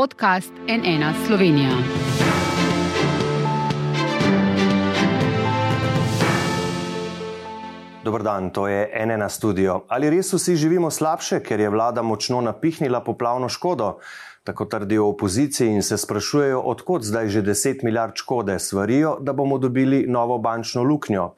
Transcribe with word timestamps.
podcast 0.00 0.52
NN 0.68 1.26
Slovenija. 1.26 1.70
Dobr 8.04 8.22
dan, 8.22 8.50
to 8.50 8.68
je 8.68 9.06
NN 9.06 9.28
studio. 9.28 9.82
Ali 9.88 10.10
res 10.10 10.32
vsi 10.32 10.56
živimo 10.56 10.90
slabše, 10.90 11.42
ker 11.44 11.60
je 11.60 11.68
vlada 11.68 12.02
močno 12.02 12.40
napihnila 12.40 13.02
poplavno 13.04 13.48
škodo? 13.48 13.98
Tako 14.44 14.64
trdijo 14.64 15.06
opoziciji 15.06 15.68
in 15.68 15.82
se 15.82 15.98
sprašujejo, 15.98 16.60
odkot 16.60 17.04
zdaj 17.04 17.28
že 17.28 17.42
10 17.42 17.84
milijard 17.84 18.16
škode, 18.16 18.58
svarijo, 18.58 19.18
da 19.20 19.32
bomo 19.32 19.58
dobili 19.58 20.06
novo 20.08 20.38
bančno 20.38 20.82
luknjo. 20.82 21.34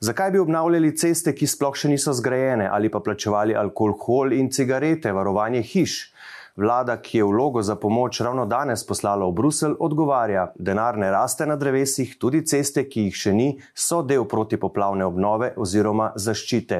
Zakaj 0.00 0.30
bi 0.30 0.38
obnavljali 0.38 0.96
ceste, 0.96 1.34
ki 1.34 1.46
sploh 1.46 1.74
še 1.74 1.88
niso 1.88 2.12
zgrajene, 2.12 2.70
ali 2.70 2.90
pa 2.90 3.00
plačevali 3.00 3.58
alkohol 3.58 4.32
in 4.32 4.52
cigarete, 4.52 5.12
varovanje 5.12 5.62
hiš? 5.62 6.14
Vlada, 6.56 6.94
ki 7.02 7.18
je 7.18 7.24
vlogo 7.24 7.62
za 7.62 7.74
pomoč 7.76 8.20
ravno 8.20 8.44
danes 8.46 8.86
poslala 8.86 9.26
v 9.26 9.32
Bruselj, 9.32 9.72
odgovarja: 9.80 10.52
denar 10.54 10.98
ne 10.98 11.10
raste 11.10 11.46
na 11.46 11.56
drevesih, 11.56 12.12
tudi 12.18 12.44
ceste, 12.46 12.84
ki 12.86 13.08
jih 13.08 13.16
še 13.22 13.32
ni, 13.34 13.48
so 13.74 14.04
del 14.06 14.28
protipoplavne 14.30 15.02
obnove 15.04 15.50
oziroma 15.58 16.12
zaščite. 16.14 16.78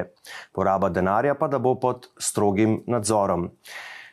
Poraba 0.55 0.89
denarja 0.89 1.35
pa 1.35 1.51
da 1.51 1.59
bo 1.59 1.75
pod 1.75 2.07
strogim 2.15 2.79
nadzorom. 2.87 3.49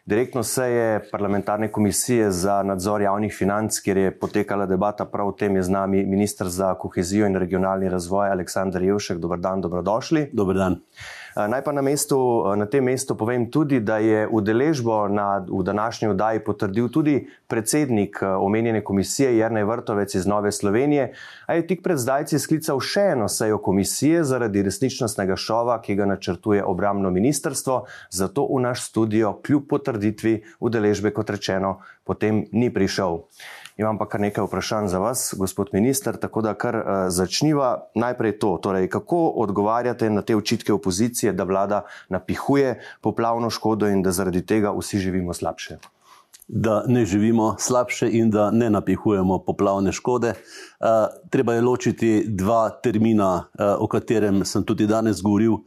Direktno 0.03 0.43
seje 0.43 0.98
parlamentarne 1.12 1.70
komisije 1.73 2.33
za 2.34 2.59
nadzor 2.67 3.06
javnih 3.06 3.31
financ, 3.31 3.79
kjer 3.81 3.97
je 3.97 4.19
potekala 4.19 4.67
debata 4.67 5.06
prav 5.06 5.31
o 5.31 5.39
tem, 5.39 5.56
je 5.56 5.62
z 5.62 5.70
nami 5.70 6.03
ministr 6.03 6.51
za 6.51 6.75
kohezijo 6.75 7.31
in 7.31 7.39
regionalni 7.39 7.89
razvoj 7.89 8.34
Aleksandr 8.34 8.83
Jevšek. 8.83 9.23
Dobr 9.23 9.39
dan, 9.39 9.62
dobrodošli. 9.62 10.31
Dobar 10.34 10.59
dan. 10.59 10.81
Eh, 10.83 11.22
naj 11.36 11.62
pa 11.64 11.72
na, 11.72 11.82
mestu, 11.82 12.16
eh, 12.52 12.56
na 12.56 12.66
tem 12.66 12.84
mestu 12.84 13.16
povem 13.16 13.50
tudi, 13.50 13.80
da 13.80 13.98
je 13.98 14.28
udeležbo 14.28 15.09
na, 15.09 15.45
v 15.48 15.62
današnji 15.62 16.08
oddaji 16.08 16.45
potrdil 16.45 16.88
tudi 16.88 17.28
predsednik 17.48 18.18
eh, 18.22 18.27
omenjene 18.27 18.84
komisije 18.84 19.38
Jrnej 19.38 19.64
Vrtovec 19.64 20.14
iz 20.14 20.27
Nove 20.27 20.52
Slovenije, 20.52 21.12
a 21.47 21.55
je 21.55 21.66
tik 21.66 21.83
pred 21.83 21.98
zdajci 21.98 22.39
sklical 22.39 22.80
še 22.80 23.06
eno 23.16 23.28
sejo 23.28 23.58
komisije 23.58 24.24
zaradi 24.24 24.62
resničnostnega 24.62 25.36
šova, 25.36 25.80
ki 25.83 25.94
ga 25.94 26.06
načrtuje 26.06 26.64
obramno 26.64 27.11
ministrstvo, 27.11 27.84
zato 28.11 28.46
v 28.46 28.61
naš 28.61 28.89
studio 28.89 29.39
kljub 29.42 29.67
potrditvi 29.69 30.42
udeležbe, 30.61 31.11
kot 31.11 31.30
rečeno, 31.30 31.78
potem 32.05 32.46
ni 32.52 32.70
prišel. 32.70 33.22
Imam 33.77 33.98
pa 33.98 34.09
kar 34.09 34.20
nekaj 34.20 34.45
vprašanj 34.45 34.89
za 34.89 34.98
vas, 34.98 35.34
gospod 35.39 35.70
minister, 35.73 36.17
tako 36.17 36.42
da 36.42 36.55
kar 36.55 36.77
uh, 36.77 36.84
začniva 37.09 37.89
najprej 37.95 38.39
to. 38.39 38.59
Torej, 38.62 38.89
kako 38.89 39.27
odgovarjate 39.45 40.11
na 40.11 40.23
te 40.23 40.37
očitke 40.37 40.73
opozicije, 40.73 41.33
da 41.33 41.45
vlada 41.45 41.83
napihuje 42.09 42.81
poplavno 43.01 43.51
škodo 43.51 43.89
in 43.89 44.03
da 44.03 44.12
zaradi 44.12 44.47
tega 44.47 44.75
vsi 44.79 44.98
živimo 44.98 45.34
slabše? 45.34 45.79
Da 46.48 46.83
ne 46.87 47.05
živimo 47.06 47.56
slabše 47.59 48.11
in 48.12 48.31
da 48.31 48.51
ne 48.51 48.70
napihujemo 48.70 49.39
poplavne 49.39 49.92
škode. 49.92 50.34
Uh, 50.81 50.86
treba 51.31 51.55
je 51.55 51.61
ločiti 51.61 52.25
dva 52.29 52.70
termina, 52.70 53.34
uh, 53.34 53.64
o 53.79 53.86
katerem 53.86 54.45
sem 54.45 54.64
tudi 54.64 54.86
danes 54.86 55.23
govoril 55.23 55.53
uh, 55.53 55.62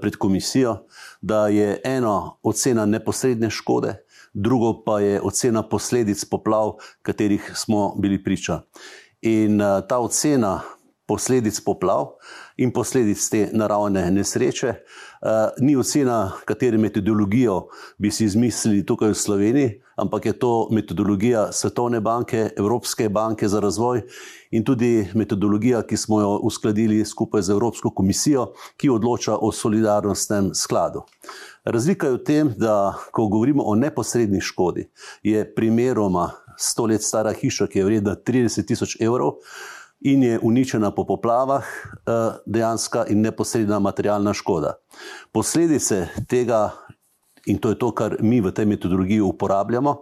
pred 0.00 0.16
komisijo. 0.16 0.76
Da 1.20 1.48
je 1.48 1.80
eno 1.84 2.38
ocena 2.42 2.86
neposredne 2.86 3.50
škode, 3.50 3.96
drugo 4.38 4.82
pa 4.84 5.00
je 5.00 5.20
ocena 5.20 5.62
posledic 5.62 6.24
poplav, 6.30 6.72
katerih 7.02 7.52
smo 7.54 7.94
bili 7.98 8.22
priča. 8.22 8.60
In 9.22 9.60
uh, 9.60 9.80
ta 9.88 9.98
ocena 9.98 10.60
posledic 11.08 11.60
poplav 11.64 12.06
in 12.56 12.72
posledic 12.72 13.22
te 13.30 13.48
naravne 13.52 14.10
nesreče 14.10 14.68
uh, 14.68 15.28
ni 15.64 15.76
ocena, 15.76 16.32
katero 16.44 16.78
metodologijo 16.78 17.68
bi 17.98 18.10
si 18.10 18.24
izmislili 18.24 18.84
tukaj 18.86 19.14
v 19.14 19.14
Sloveniji, 19.14 19.70
ampak 19.96 20.26
je 20.26 20.32
to 20.38 20.68
metodologija 20.70 21.48
Svetovne 21.52 22.00
banke, 22.00 22.50
Evropske 22.56 23.08
banke 23.08 23.48
za 23.48 23.60
razvoj 23.60 24.02
in 24.50 24.64
tudi 24.64 25.08
metodologija, 25.14 25.82
ki 25.82 25.96
smo 25.96 26.20
jo 26.20 26.34
uskladili 26.42 27.04
skupaj 27.04 27.42
z 27.42 27.56
Evropsko 27.56 27.90
komisijo, 27.90 28.52
ki 28.76 28.90
odloča 28.90 29.36
o 29.36 29.52
solidarnostnem 29.52 30.52
skladu. 30.54 31.02
Razlika 31.64 32.06
je 32.06 32.12
v 32.12 32.24
tem, 32.24 32.52
da 32.56 32.94
ko 33.12 33.26
govorimo 33.28 33.62
o 33.62 33.74
neposredni 33.74 34.40
škodi, 34.40 34.88
je 35.22 35.44
primeroma 35.54 36.30
sto 36.58 36.86
let 36.86 37.02
stara 37.02 37.32
hiša, 37.32 37.66
ki 37.66 37.78
je 37.78 37.84
vredna 37.84 38.16
30 38.16 38.66
tisoč 38.66 38.96
evrov 39.00 39.38
in 40.00 40.22
je 40.22 40.38
uničena 40.42 40.90
po 40.90 41.04
poplavah, 41.04 41.64
eh, 41.64 42.38
dejansko 42.46 43.04
in 43.08 43.20
neposredna 43.20 43.78
materialna 43.78 44.34
škoda. 44.34 44.74
Posledice 45.32 46.06
tega 46.28 46.70
in 47.48 47.58
to 47.58 47.72
je 47.72 47.78
to, 47.78 47.90
kar 47.96 48.16
mi 48.20 48.40
v 48.40 48.52
tej 48.52 48.66
metodologiji 48.66 49.20
uporabljamo, 49.20 49.94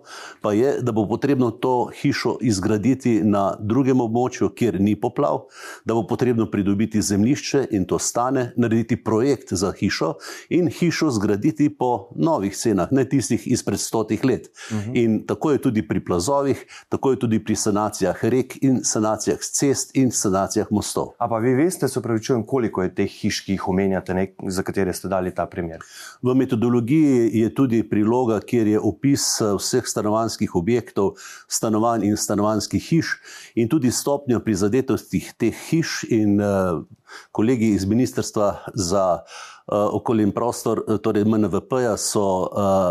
pa 0.43 0.53
je, 0.53 0.77
da 0.83 0.93
bo 0.93 1.07
potrebno 1.09 1.51
to 1.51 1.91
hišo 2.03 2.37
izgraditi 2.41 3.21
na 3.25 3.55
drugem 3.61 4.01
območju, 4.01 4.51
kjer 4.55 4.81
ni 4.81 4.97
poplav, 5.01 5.47
da 5.85 5.95
bo 5.95 6.03
potrebno 6.07 6.49
pridobiti 6.51 7.03
zemljišče 7.03 7.67
in 7.71 7.87
to 7.87 7.99
stane, 7.99 8.53
narediti 8.57 8.99
projekt 9.05 9.55
za 9.55 9.73
hišo 9.73 10.15
in 10.51 10.69
hišo 10.69 11.11
zgraditi 11.11 11.69
po 11.71 12.09
novih 12.17 12.57
cenah, 12.57 12.91
ne 12.91 13.07
tistih 13.09 13.47
izpred 13.47 13.81
stotih 13.81 14.25
let. 14.25 14.51
Uh 14.71 14.77
mhm. 14.77 14.91
-huh. 14.91 15.05
In 15.05 15.27
tako 15.27 15.51
je 15.51 15.59
tudi 15.63 15.89
pri 15.89 16.05
plazovih, 16.05 16.67
tako 16.89 17.11
je 17.11 17.19
tudi 17.19 17.45
pri 17.45 17.57
sanacijah 17.57 18.25
rek 18.25 18.63
in 18.63 18.85
sanacijah 18.85 19.39
cest 19.39 19.97
in 19.97 20.11
sanacijah 20.11 20.67
mostov. 20.71 21.09
A 21.19 21.29
pa 21.29 21.39
vi 21.39 21.55
veste, 21.55 21.89
se 21.89 22.03
pravi, 22.03 22.23
čujem, 22.23 22.47
koliko 22.47 22.83
je 22.83 22.95
teh 22.95 23.11
hiš, 23.11 23.41
ki 23.45 23.53
jih 23.53 23.69
omenjate, 23.69 24.15
ne, 24.15 24.27
za 24.49 24.63
katere 24.63 24.93
ste 24.93 25.09
dali 25.09 25.35
ta 25.35 25.47
primer? 25.47 25.81
V 26.23 26.35
metodologiji 26.35 27.31
je 27.41 27.55
tudi 27.55 27.83
priloga, 27.89 28.41
kjer 28.41 28.67
je 28.67 28.81
opis 28.81 29.41
eh, 29.41 29.55
vseh 29.59 29.87
stanovanjskih 29.87 30.55
objektov, 30.55 31.15
stanovanj 31.49 32.07
in 32.09 32.17
stanovanjskih 32.17 32.83
hiš, 32.83 33.17
in 33.55 33.69
tudi 33.69 33.91
stopnja 33.91 34.41
prizadetosti 34.41 35.23
teh 35.39 35.55
hiš. 35.71 36.05
In 36.11 36.41
uh, 36.41 36.85
kolegi 37.33 37.69
iz 37.75 37.85
Ministrstva 37.87 38.49
za 38.75 39.05
uh, 39.21 39.75
okolje 39.95 40.27
in 40.27 40.33
prostor, 40.33 40.83
torej 41.03 41.25
MNVP, 41.25 41.73
so 41.99 42.23
uh, 42.23 42.49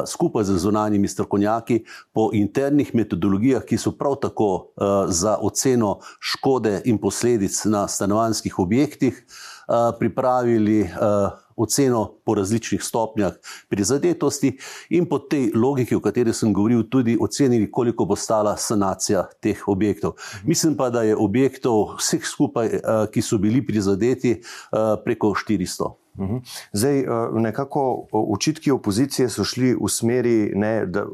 skupaj 0.07 0.44
z 0.44 0.57
zunanjimi 0.57 1.07
strokovnjaki 1.07 1.83
po 2.13 2.29
internih 2.33 2.95
metodologijah, 2.95 3.63
ki 3.66 3.77
so 3.77 3.95
prav 3.97 4.19
tako 4.22 4.51
uh, 4.56 5.06
za 5.07 5.38
oceno 5.41 6.00
škode 6.19 6.81
in 6.85 6.97
posledic 6.97 7.66
na 7.66 7.88
stanovanjskih 7.88 8.59
objektih, 8.59 9.25
uh, 9.67 9.91
pripravili. 10.00 10.83
Uh, 10.83 11.44
oceno 11.55 12.11
po 12.25 12.35
različnih 12.35 12.83
stopnjah 12.83 13.33
prizadetosti 13.69 14.57
in 14.89 15.05
po 15.09 15.19
tej 15.19 15.51
logiki, 15.55 15.95
o 15.95 16.01
kateri 16.03 16.33
sem 16.33 16.53
govoril, 16.53 16.83
tudi 16.89 17.17
ocenili, 17.21 17.71
koliko 17.71 18.05
bo 18.05 18.16
stala 18.16 18.57
sanacija 18.57 19.27
teh 19.39 19.67
objektov. 19.67 20.15
Mislim 20.44 20.75
pa, 20.77 20.89
da 20.89 21.03
je 21.03 21.15
objektov 21.15 21.95
vseh 21.97 22.25
skupaj, 22.25 22.67
eh, 22.67 22.81
ki 23.11 23.21
so 23.21 23.38
bili 23.38 23.65
prizadeti, 23.65 24.31
eh, 24.31 24.95
preko 25.05 25.33
400. 25.35 25.95
Mhm. 26.19 26.38
Zdaj, 26.73 26.99
eh, 26.99 27.05
nekako 27.31 28.07
očitki 28.11 28.71
opozicije 28.71 29.29
so 29.29 29.44
šli 29.44 29.75
v 29.75 29.89
smeri, 29.89 30.51
ne, 30.55 30.85
da, 30.85 31.05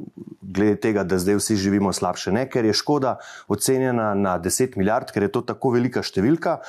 glede 0.41 0.75
tega, 0.75 1.03
da 1.03 1.18
zdaj 1.19 1.35
vsi 1.35 1.56
živimo 1.56 1.94
slabše, 1.94 2.31
ne, 2.31 2.50
ker 2.50 2.66
je 2.66 2.74
škoda 2.74 3.18
ocenjena 3.47 4.13
na 4.13 4.40
10 4.40 4.78
milijard, 4.78 5.12
ker 5.12 5.24
je 5.24 5.31
to 5.31 5.41
tako 5.41 5.69
velika 5.69 6.03
številka 6.03 6.59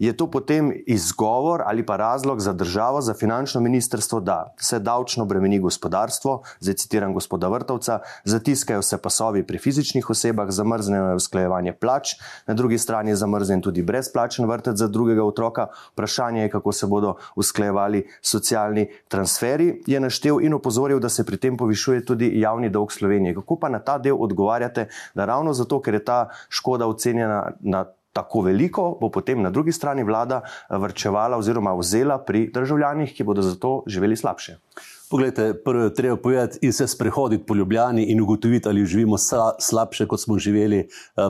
je 0.00 0.16
to 0.16 0.26
potem 0.30 0.72
izgovor 0.86 1.62
ali 1.66 1.86
pa 1.86 1.96
razlog 1.96 2.40
za 2.40 2.52
državo, 2.52 3.00
za 3.00 3.14
finančno 3.14 3.60
ministrstvo, 3.60 4.20
da 4.20 4.54
se 4.56 4.78
davčno 4.78 5.24
bremeni 5.24 5.58
gospodarstvo, 5.60 6.42
zdaj 6.60 6.74
citiram 6.74 7.14
gospoda 7.14 7.48
Vrtovca, 7.48 7.98
zatiskajo 8.24 8.82
se 8.82 8.98
pasovi 8.98 9.46
pri 9.46 9.58
fizičnih 9.58 10.10
osebah, 10.10 10.48
zamrznejo 10.50 11.04
je 11.04 11.14
usklajevanje 11.14 11.72
plač, 11.72 12.14
na 12.46 12.54
drugi 12.54 12.78
strani 12.78 13.10
je 13.10 13.16
zamrznjen 13.16 13.60
tudi 13.60 13.82
brezplačen 13.82 14.48
vrtec 14.48 14.76
za 14.76 14.88
drugega 14.88 15.24
otroka. 15.24 15.66
Vprašanje 15.92 16.42
je, 16.42 16.50
kako 16.50 16.72
se 16.72 16.86
bodo 16.86 17.14
usklajevali 17.36 18.06
socialni 18.22 18.88
transferi, 19.08 19.82
je 19.86 20.00
naštel 20.00 20.40
in 20.40 20.54
opozoril, 20.54 21.00
da 21.00 21.08
se 21.08 21.26
pri 21.26 21.36
tem 21.36 21.56
povišuje 21.56 22.04
tudi 22.04 22.32
javni 22.40 22.70
dolg 22.70 22.92
Slovenije. 22.92 23.34
Kako 23.34 23.56
pa 23.56 23.68
na 23.68 23.78
ta 23.78 23.98
del 23.98 24.16
odgovarjate, 24.16 24.88
da 25.14 25.24
ravno 25.24 25.52
zato, 25.52 25.80
ker 25.80 25.94
je 25.94 26.04
ta 26.04 26.28
škoda 26.48 26.86
ocenjena 26.86 27.52
na 27.60 27.84
tako 28.12 28.42
veliko, 28.46 28.98
bo 29.00 29.10
potem 29.10 29.42
na 29.42 29.50
drugi 29.50 29.72
strani 29.72 30.04
vlada 30.04 30.40
vrčevala 30.70 31.38
oziroma 31.38 31.74
vzela 31.78 32.18
pri 32.24 32.48
državljanih, 32.54 33.14
ki 33.16 33.24
bodo 33.24 33.42
zato 33.42 33.82
živeli 33.86 34.16
slabše. 34.16 34.58
Poglejte, 35.10 35.54
prvo 35.64 35.84
je 35.84 35.94
treba 35.94 36.16
povedati 36.16 36.58
in 36.62 36.72
se 36.72 36.86
sprehoditi 36.86 37.46
po 37.46 37.54
Ljubljani 37.54 38.04
in 38.04 38.20
ugotoviti, 38.20 38.68
ali 38.68 38.86
živimo 38.86 39.16
slabše, 39.58 40.06
kot 40.06 40.20
smo 40.20 40.38
živeli 40.38 40.78
eh, 40.78 40.86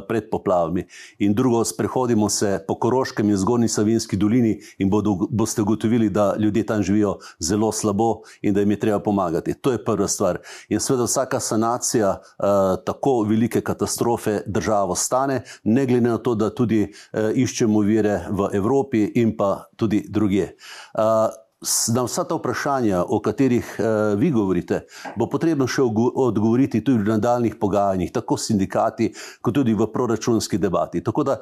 pred 0.09 0.25
poplavami. 0.31 0.87
In 1.19 1.35
drugo, 1.35 1.65
sprehodimo 1.65 2.29
se 2.29 2.65
po 2.69 2.75
Koroškem 2.75 3.31
in 3.31 3.37
zgornji 3.37 3.69
Savinski 3.69 4.17
dolini 4.17 4.61
in 4.79 4.91
bodo, 4.91 5.17
boste 5.31 5.63
ugotovili, 5.63 6.11
da 6.11 6.35
ljudje 6.39 6.67
tam 6.67 6.83
živijo 6.83 7.19
zelo 7.39 7.73
slabo 7.73 8.21
in 8.43 8.55
da 8.55 8.61
jim 8.61 8.71
je 8.71 8.81
treba 8.81 8.99
pomagati. 9.01 9.55
To 9.55 9.73
je 9.73 9.85
prva 9.85 10.09
stvar. 10.09 10.39
In 10.69 10.81
seveda 10.81 11.05
vsaka 11.05 11.41
sanacija 11.41 12.11
uh, 12.11 12.47
tako 12.85 13.23
velike 13.23 13.61
katastrofe 13.61 14.41
državo 14.47 14.95
stane, 14.95 15.43
ne 15.65 15.87
glede 15.87 16.09
na 16.09 16.19
to, 16.19 16.35
da 16.35 16.55
tudi 16.55 16.83
uh, 16.83 17.21
iščemo 17.35 17.81
vire 17.81 18.21
v 18.31 18.49
Evropi 18.53 19.13
in 19.15 19.37
pa 19.37 19.65
tudi 19.77 20.05
druge. 20.09 20.49
Uh, 20.95 21.50
na 21.95 22.03
vsa 22.07 22.25
ta 22.25 22.35
vprašanja, 22.35 23.03
o 23.09 23.21
katerih 23.21 23.77
uh, 23.79 24.19
vi 24.19 24.31
govorite, 24.31 24.85
bo 25.17 25.29
potrebno 25.29 25.67
še 25.69 25.85
odgovoriti 25.85 26.81
tudi 26.85 27.05
v 27.05 27.13
nadaljnih 27.17 27.59
pogajanjih, 27.61 28.13
tako 28.13 28.39
s 28.41 28.49
sindikati, 28.49 29.11
kot 29.45 29.55
tudi 29.55 29.75
v 29.77 29.91
proračunski 29.93 30.59
debati. 30.59 31.05
Tako 31.05 31.25
da 31.29 31.37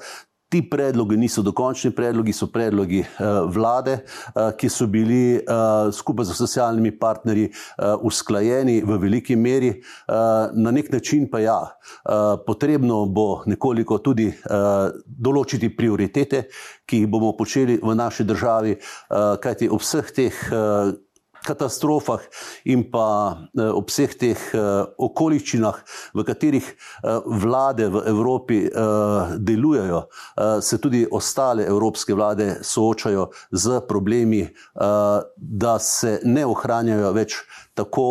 Ti 0.49 0.63
predlogi 0.71 1.17
niso 1.17 1.43
dokončni 1.45 1.91
predlogi, 1.93 2.33
so 2.33 2.47
predlogi 2.49 3.03
uh, 3.03 3.45
vlade, 3.53 3.99
uh, 4.01 4.55
ki 4.57 4.71
so 4.73 4.87
bili 4.89 5.37
uh, 5.37 5.93
skupaj 5.93 6.25
z 6.31 6.37
socialnimi 6.39 6.95
partnerji 6.97 7.51
uh, 7.51 8.01
usklajeni 8.01 8.79
v 8.81 8.97
veliki 9.03 9.37
meri. 9.37 9.75
Uh, 9.77 10.49
na 10.57 10.73
nek 10.73 10.89
način 10.93 11.27
pa 11.29 11.43
ja, 11.45 11.59
uh, 11.61 12.41
potrebno 12.47 13.05
bo 13.07 13.43
nekoliko 13.45 13.99
tudi 14.01 14.31
uh, 14.33 14.89
določiti 15.05 15.69
prioritete, 15.77 16.47
ki 16.89 17.03
jih 17.03 17.13
bomo 17.13 17.35
počeli 17.37 17.77
v 17.83 17.99
naši 17.99 18.25
državi, 18.25 18.73
uh, 18.79 19.37
kajti 19.43 19.69
ob 19.69 19.85
vseh 19.85 20.15
teh. 20.17 20.41
Katastrofah 21.47 22.25
in 22.65 22.85
pa 22.91 23.09
eh, 23.59 23.71
ob 23.71 23.91
vseh 23.91 24.15
teh 24.19 24.37
eh, 24.55 24.61
okoliščinah, 24.99 25.79
v 26.15 26.25
katerih 26.27 26.67
eh, 26.67 27.21
vlade 27.45 27.89
v 27.93 28.03
Evropi 28.11 28.59
delujejo, 29.39 30.01
se 30.63 30.79
tudi 30.83 31.05
ostale 31.11 31.65
evropske 31.69 32.15
vlade 32.15 32.47
soočajo 32.65 33.29
z 33.53 33.81
problemi, 33.89 34.41
da 35.37 35.79
se 35.79 36.19
ne 36.25 36.45
ohranjajo 36.47 37.13
več 37.17 37.39
tako 37.79 38.07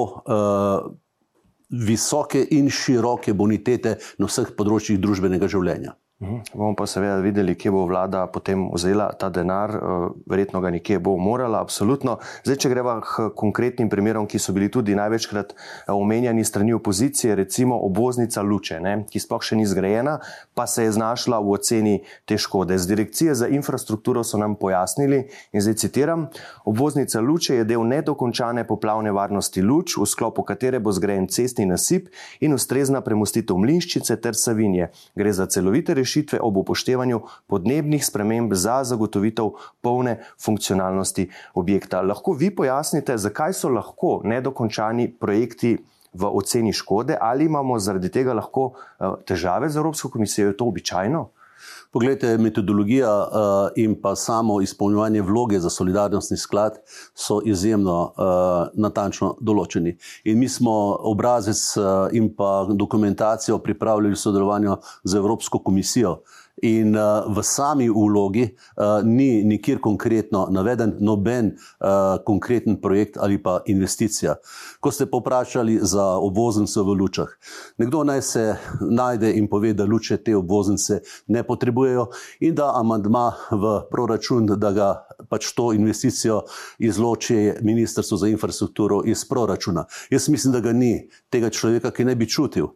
visoke 1.69 2.43
in 2.57 2.69
široke 2.71 3.33
bonitete 3.33 3.97
na 4.19 4.29
vseh 4.29 4.53
področjih 4.57 4.99
družbenega 5.03 5.49
življenja. 5.51 5.95
Mhm. 6.19 6.37
Bomo 6.53 6.73
pa 6.75 6.87
seveda 6.89 7.19
videli, 7.21 7.53
kje 7.55 7.71
bo 7.71 7.83
vlada 7.85 8.23
potem 8.33 8.71
vzela 8.73 9.11
ta 9.13 9.29
denar, 9.29 9.69
eh, 9.69 9.79
verjetno 10.25 10.61
ga 10.61 10.69
nekje 10.69 10.99
bo 10.99 11.17
morala, 11.17 11.61
absolutno. 11.61 12.17
Zdaj, 12.43 12.55
če 12.57 12.69
greva 12.69 13.01
k 13.01 13.29
konkretnim 13.37 13.89
primerom, 13.89 14.25
ki 14.25 14.39
so 14.39 14.53
bili 14.53 14.71
tudi 14.71 14.95
največkrat 14.97 15.53
eh, 15.53 15.91
omenjani 15.93 16.41
strani 16.43 16.73
opozicije, 16.73 17.35
recimo 17.35 17.77
obvoznica 17.85 18.41
Luče, 18.41 18.79
ne, 18.79 19.05
ki 19.05 19.19
sploh 19.19 19.43
še 19.45 19.59
ni 19.61 19.65
zgrajena, 19.69 20.17
pa 20.57 20.65
se 20.65 20.87
je 20.87 20.95
znašla 20.97 21.37
v 21.37 21.53
oceni 21.53 22.01
te 22.25 22.37
škode. 22.37 22.73
Z 22.77 22.89
direkcije 22.89 23.35
za 23.35 23.47
infrastrukturo 23.47 24.23
so 24.23 24.41
nam 24.41 24.55
pojasnili 24.55 25.29
in 25.53 25.61
zdaj 25.61 25.77
citiram: 25.85 26.29
Obvoznica 26.65 27.21
Luče 27.21 27.61
je 27.61 27.63
del 27.63 27.85
nedokončane 27.85 28.65
poplavne 28.65 29.13
varnosti 29.13 29.61
Luč, 29.61 29.93
v 30.01 30.09
sklopu 30.09 30.41
katere 30.41 30.79
bo 30.79 30.89
zgrajen 30.89 31.29
cestni 31.29 31.69
nasip 31.69 32.09
in 32.41 32.57
ustrezna 32.57 33.05
premustitev 33.05 33.53
Mlinščice 33.53 34.17
ter 34.17 34.33
Savinje. 34.33 34.89
Gre 35.13 35.33
za 35.33 35.45
celovite 35.45 35.93
rešitve 35.93 36.06
rešitve 36.07 36.39
ob 36.41 36.57
upoštevanju 36.63 37.21
podnebnih 37.51 38.05
sprememb 38.05 38.53
za 38.55 38.79
zagotovitev 38.87 39.51
polne 39.81 40.17
funkcionalnosti 40.39 41.27
objekta. 41.53 42.01
Lahko 42.01 42.31
vi 42.33 42.49
pojasnite, 42.55 43.17
zakaj 43.17 43.53
so 43.53 43.69
lahko 43.69 44.21
nedokončani 44.23 45.11
projekti 45.19 45.77
v 46.13 46.29
oceni 46.31 46.71
škode 46.73 47.17
ali 47.21 47.45
imamo 47.45 47.79
zaradi 47.79 48.09
tega 48.09 48.33
lahko 48.33 48.71
eh, 48.71 49.19
težave 49.27 49.69
z 49.69 49.83
Evropsko 49.83 50.09
komisijo? 50.15 50.47
Je 50.47 50.57
to 50.57 50.65
običajno? 50.71 51.27
Poglejte, 51.91 52.37
metodologija 52.37 53.11
uh, 53.11 53.29
in 53.75 53.95
pa 54.01 54.15
samo 54.15 54.61
izpolnjevanje 54.61 55.21
vloge 55.21 55.59
za 55.59 55.69
solidarnostni 55.69 56.37
sklad 56.37 56.79
so 57.15 57.39
izjemno 57.45 58.01
uh, 58.03 58.67
natančno 58.73 59.35
določeni. 59.41 59.95
In 60.23 60.39
mi 60.39 60.49
smo 60.49 60.73
obrazec 60.99 61.61
uh, 61.77 61.85
in 62.11 62.33
pa 62.35 62.67
dokumentacijo 62.69 63.57
pripravljali 63.57 64.13
v 64.13 64.19
sodelovanju 64.19 64.77
z 65.03 65.17
Evropsko 65.17 65.59
komisijo. 65.59 66.19
In 66.61 66.95
uh, 66.95 67.29
v 67.29 67.43
sami 67.45 67.85
vlogi 67.89 68.47
uh, 68.49 69.05
ni 69.05 69.43
nikjer 69.43 69.77
konkretno 69.79 70.47
naveden 70.49 70.95
noben 70.99 71.51
uh, 71.53 72.17
konkreten 72.25 72.81
projekt 72.81 73.17
ali 73.17 73.37
pa 73.37 73.61
investicija. 73.65 74.35
Ko 74.79 74.91
ste 74.91 75.05
poprašali 75.05 75.79
za 75.81 76.17
obvoznice 76.17 76.81
v 76.81 76.97
lučah, 76.97 77.29
nekdo 77.77 78.03
naj 78.03 78.21
se 78.21 78.55
najde 78.81 79.33
in 79.37 79.47
pove, 79.47 79.73
da 79.73 79.85
luče 79.85 80.17
te 80.17 80.35
obvoznice 80.35 81.01
ne 81.27 81.43
potrebujejo 81.43 82.07
in 82.39 82.55
da 82.55 82.71
amandma 82.75 83.31
v 83.51 83.81
proračun, 83.91 84.49
da 84.57 84.71
ga 84.71 84.89
pač 85.29 85.53
to 85.53 85.73
investicijo 85.73 86.41
izloči 86.79 87.53
Ministrstvo 87.61 88.17
za 88.17 88.27
infrastrukturo 88.27 89.03
iz 89.05 89.25
proračuna. 89.29 89.85
Jaz 90.09 90.29
mislim, 90.29 90.53
da 90.53 90.59
ga 90.59 90.73
ni 90.73 91.09
tega 91.29 91.49
človeka, 91.49 91.91
ki 91.91 92.05
ne 92.05 92.15
bi 92.15 92.29
čutil 92.29 92.73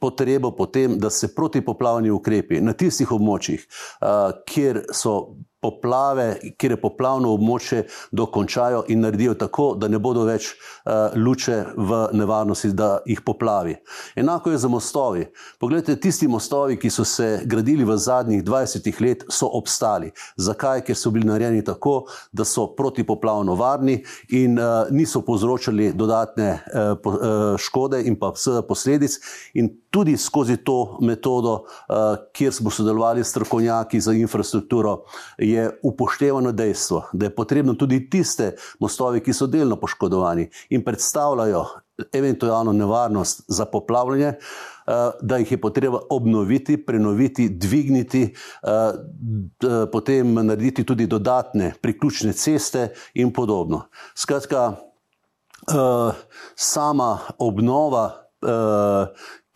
potrebo 0.00 0.50
potem, 0.50 0.98
da 0.98 1.10
se 1.10 1.34
protipoplavni 1.34 2.10
ukrepi 2.10 2.60
na 2.60 2.72
tistih 2.72 3.12
območjih, 3.12 3.19
kjer 4.46 4.84
so 4.92 5.14
poplave, 5.60 6.36
kjer 6.56 6.72
je 6.72 6.80
poplavno 6.80 7.34
območje, 7.36 7.84
dokončajo 8.16 8.84
in 8.88 9.02
naredijo 9.04 9.34
tako, 9.38 9.74
da 9.76 9.88
ne 9.88 9.98
bodo 10.00 10.24
več 10.24 10.50
uh, 10.54 11.16
luče 11.16 11.58
v 11.76 12.00
nevarnosti, 12.16 12.72
da 12.76 12.90
jih 13.06 13.20
poplavi. 13.26 13.76
Enako 14.16 14.54
je 14.54 14.62
za 14.62 14.70
mostovi. 14.72 15.26
Poglejte, 15.60 15.98
tisti 16.00 16.28
mostovi, 16.28 16.78
ki 16.80 16.90
so 16.90 17.04
se 17.04 17.42
gradili 17.44 17.84
v 17.84 17.96
zadnjih 18.00 18.44
20 18.44 19.00
letih, 19.00 19.28
so 19.28 19.50
obstali. 19.52 20.12
Zakaj? 20.36 20.84
Ker 20.86 20.96
so 20.96 21.12
bili 21.12 21.28
narejeni 21.28 21.64
tako, 21.64 22.06
da 22.32 22.44
so 22.48 22.70
protipoplavno 22.76 23.54
varni 23.54 24.00
in 24.36 24.56
uh, 24.58 24.88
niso 24.90 25.20
povzročali 25.26 25.92
dodatne 25.92 26.50
uh, 26.56 27.12
škode 27.60 28.00
in 28.08 28.16
pa 28.18 28.32
posledic. 28.68 29.20
In 29.54 29.74
tudi 29.90 30.16
skozi 30.16 30.56
to 30.56 30.98
metodo, 31.02 31.52
uh, 31.52 31.96
kjer 32.32 32.52
smo 32.52 32.70
sodelovali 32.70 33.24
s 33.24 33.30
strokovnjaki 33.30 34.00
za 34.00 34.12
infrastrukturo, 34.12 35.02
je 35.38 35.70
upoštevano 35.82 36.52
dejstvo, 36.52 37.04
da 37.12 37.26
je 37.26 37.34
potrebno 37.34 37.74
tudi 37.74 38.10
tiste 38.10 38.54
mostove, 38.78 39.20
ki 39.20 39.32
so 39.32 39.46
delno 39.46 39.76
poškodovani 39.76 40.50
in 40.70 40.84
predstavljajo 40.84 41.64
eventualno 42.12 42.72
nevarnost 42.72 43.42
za 43.48 43.64
poplavljanje, 43.64 44.26
eh, 44.26 44.36
da 45.22 45.36
jih 45.36 45.52
je 45.52 45.60
potrebno 45.60 46.00
obnoviti, 46.10 46.86
prenoviti, 46.86 47.48
dvigniti, 47.48 48.34
eh, 48.62 48.92
potem 49.92 50.34
narediti 50.34 50.84
tudi 50.84 51.06
dodatne 51.06 51.74
priključne 51.82 52.32
ceste 52.32 52.88
in 53.14 53.32
podobno. 53.32 53.82
Skratka, 54.14 54.72
eh, 54.72 56.12
sama 56.54 57.18
obnova 57.38 58.16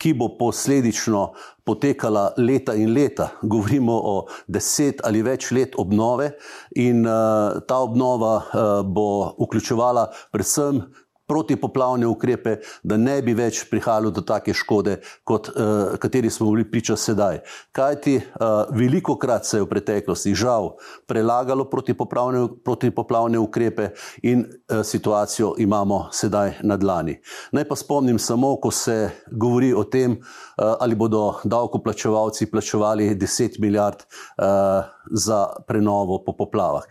ki 0.05 0.13
bo 0.13 0.27
posledično 0.37 1.31
potekala 1.65 2.27
leta 2.37 2.75
in 2.77 2.93
leta. 2.93 3.31
Govorimo 3.41 3.93
o 3.93 4.27
deset 4.47 5.01
ali 5.03 5.23
več 5.25 5.49
let 5.51 5.73
obnove, 5.81 6.35
in 6.77 7.01
uh, 7.09 7.57
ta 7.65 7.79
obnova 7.81 8.35
uh, 8.37 8.67
bo 8.85 9.33
vključevala 9.39 10.05
predvsem 10.31 10.83
protipoplavne 11.27 12.07
ukrepe, 12.07 12.57
da 12.83 12.97
ne 12.97 13.17
bi 13.25 13.33
več 13.33 13.63
prihajalo 13.69 14.11
do 14.13 14.21
take 14.25 14.53
škode, 14.53 14.99
kot 15.23 15.49
uh, 15.49 15.95
kateri 16.01 16.29
smo 16.29 16.51
bili 16.51 16.67
priča 16.71 16.97
sedaj. 16.97 17.41
Kajti 17.75 18.15
uh, 18.17 18.45
veliko 18.75 19.17
krat 19.17 19.45
se 19.45 19.57
je 19.57 19.65
v 19.65 19.69
preteklosti 19.69 20.35
žal 20.35 20.73
prelagalo 21.07 21.65
protipoplavne, 21.69 22.45
protipoplavne 22.65 23.39
ukrepe 23.41 23.89
in 24.23 24.45
uh, 24.45 24.83
situacijo 24.85 25.55
imamo 25.57 26.05
sedaj 26.11 26.59
na 26.63 26.77
dlani. 26.77 27.17
Naj 27.51 27.67
pa 27.69 27.75
spomnim 27.75 28.19
samo, 28.19 28.55
ko 28.61 28.71
se 28.71 29.09
govori 29.31 29.73
o 29.73 29.83
tem, 29.83 30.17
uh, 30.19 30.75
ali 30.79 30.95
bodo 30.95 31.41
davkoplačevalci 31.43 32.51
plačevali 32.51 33.15
10 33.15 33.59
milijard 33.59 34.05
uh, 34.05 34.85
za 35.11 35.45
prenovo 35.67 36.23
po 36.25 36.35
poplavah 36.37 36.83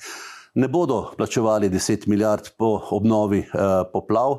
ne 0.55 0.69
bodo 0.69 1.11
plačevali 1.17 1.71
10 1.71 2.09
milijard 2.09 2.49
po 2.59 2.81
obnovi 2.91 3.39
eh, 3.39 3.47
poplav, 3.93 4.33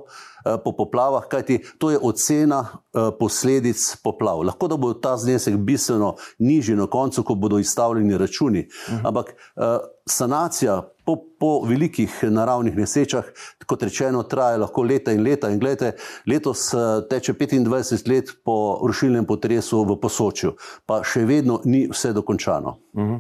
eh, 0.46 0.58
po 0.64 0.72
poplavah, 0.72 1.28
kajti 1.28 1.64
to 1.78 1.92
je 1.92 2.00
ocena 2.02 2.68
eh, 2.68 3.00
posledic 3.20 3.96
poplav. 4.04 4.42
Lahko 4.42 4.68
da 4.68 4.78
bo 4.78 4.94
ta 4.94 5.18
znesek 5.18 5.56
bistveno 5.56 6.16
nižji 6.40 6.76
na 6.76 6.88
koncu, 6.88 7.24
ko 7.24 7.36
bodo 7.36 7.60
izstavljeni 7.60 8.18
računi, 8.18 8.68
-huh. 8.68 9.00
ampak 9.04 9.30
eh, 9.30 9.78
sanacija 10.06 10.82
po, 11.06 11.18
po 11.40 11.62
velikih 11.66 12.24
naravnih 12.24 12.78
nesrečah, 12.78 13.26
kot 13.66 13.84
rečeno, 13.84 14.24
traja 14.24 14.58
lahko 14.58 14.84
leta 14.84 15.14
in 15.14 15.24
leta. 15.24 15.50
In 15.50 15.60
gledajte, 15.60 15.98
letos 16.26 16.74
eh, 16.74 16.78
teče 17.10 17.34
25 17.34 18.10
let 18.10 18.32
po 18.44 18.80
rušilnem 18.88 19.26
potresu 19.26 19.84
v 19.84 20.00
Posočju, 20.02 20.56
pa 20.86 21.02
še 21.04 21.26
vedno 21.26 21.62
ni 21.66 21.86
vse 21.92 22.14
dokončano. 22.14 22.78
Uh 22.94 23.04
mhm. 23.04 23.14
-huh. 23.14 23.20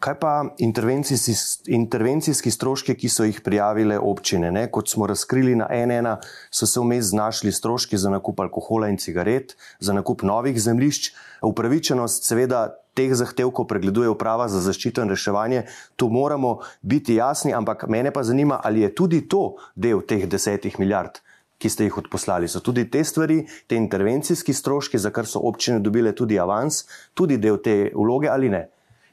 Kaj 0.00 0.14
pa 0.20 0.30
intervencijski, 0.58 2.50
stroški, 2.50 2.94
ki 3.00 3.08
so 3.08 3.24
jih 3.24 3.40
prijavile 3.40 3.98
občine? 3.98 4.50
Ne? 4.52 4.66
Kot 4.70 4.90
smo 4.92 5.06
razkrili 5.08 5.54
na 5.56 5.68
NN, 5.72 6.18
so 6.50 6.66
se 6.68 6.80
vmes 6.80 7.04
znašli 7.12 7.52
stroški 7.52 7.96
za 7.96 8.10
nakup 8.12 8.40
alkohola 8.40 8.90
in 8.92 8.98
cigaret, 9.00 9.56
za 9.80 9.92
nakup 9.96 10.22
novih 10.22 10.60
zemljišč. 10.60 11.12
Upravičenost, 11.42 12.28
seveda, 12.28 12.66
teh 12.96 13.14
zahtevkov 13.16 13.68
pregleduje 13.68 14.12
uprava 14.12 14.48
za 14.52 14.60
zaščito 14.64 15.04
in 15.04 15.12
reševanje. 15.12 15.64
Tu 15.96 16.08
moramo 16.12 16.58
biti 16.82 17.16
jasni, 17.16 17.54
ampak 17.54 17.88
mene 17.88 18.12
pa 18.12 18.24
zanima, 18.24 18.60
ali 18.64 18.84
je 18.84 18.94
tudi 18.94 19.24
to 19.28 19.56
del 19.74 20.04
teh 20.04 20.28
desetih 20.28 20.78
milijard. 20.80 21.20
Ki 21.56 21.72
ste 21.72 21.86
jih 21.86 21.96
odposlali, 21.96 22.48
so 22.52 22.60
tudi 22.60 22.84
te 22.92 23.00
stvari, 23.04 23.46
te 23.66 23.80
intervencijski 23.80 24.52
stroški, 24.52 25.00
za 25.00 25.08
kar 25.08 25.24
so 25.24 25.40
občine 25.48 25.80
dobile 25.80 26.12
tudi 26.12 26.36
avans, 26.36 26.84
tudi 27.16 27.40
del 27.40 27.62
te 27.64 27.78
vloge 27.96 28.28
ali 28.28 28.52
ne? 28.52 28.66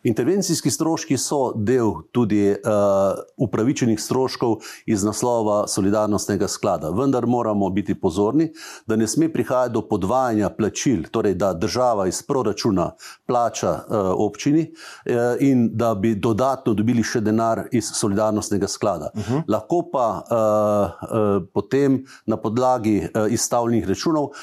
Intervencijski 0.04 0.72
stroški 0.72 1.18
so 1.18 1.54
del 1.56 1.94
tudi 2.12 2.52
uh, 2.52 2.58
upravičenih 3.38 4.00
stroškov 4.02 4.58
iz 4.86 5.04
naslova 5.04 5.68
solidarnostnega 5.68 6.48
sklada, 6.48 6.90
vendar 6.90 7.26
moramo 7.26 7.70
biti 7.70 7.96
pozorni, 7.96 8.50
da 8.88 8.96
ne 8.96 9.08
sme 9.08 9.30
prihajati 9.34 9.74
do 9.74 9.82
podvajanja 9.88 10.50
plačil, 10.50 11.06
torej 11.12 11.36
da 11.40 11.54
država 11.54 12.08
iz 12.08 12.22
proračuna 12.28 12.90
plača 13.28 13.72
uh, 13.72 13.96
občini 14.28 14.66
uh, 14.72 15.16
in 15.40 15.70
da 15.74 15.96
bi 15.96 16.16
dodatno 16.16 16.74
dobili 16.74 17.04
še 17.04 17.22
denar 17.22 17.64
iz 17.72 17.94
solidarnostnega 17.96 18.68
sklada. 18.68 19.12
Uh 19.16 19.24
-huh. 19.24 19.42
Lahko 19.48 19.82
pa 19.92 20.08
uh, 20.20 21.08
uh, 21.10 21.48
potem 21.54 22.04
na 22.26 22.38
podlagi 22.38 22.98
uh, 23.00 23.32
izstavljenih 23.32 23.88
računov 23.88 24.24
uh, 24.24 24.34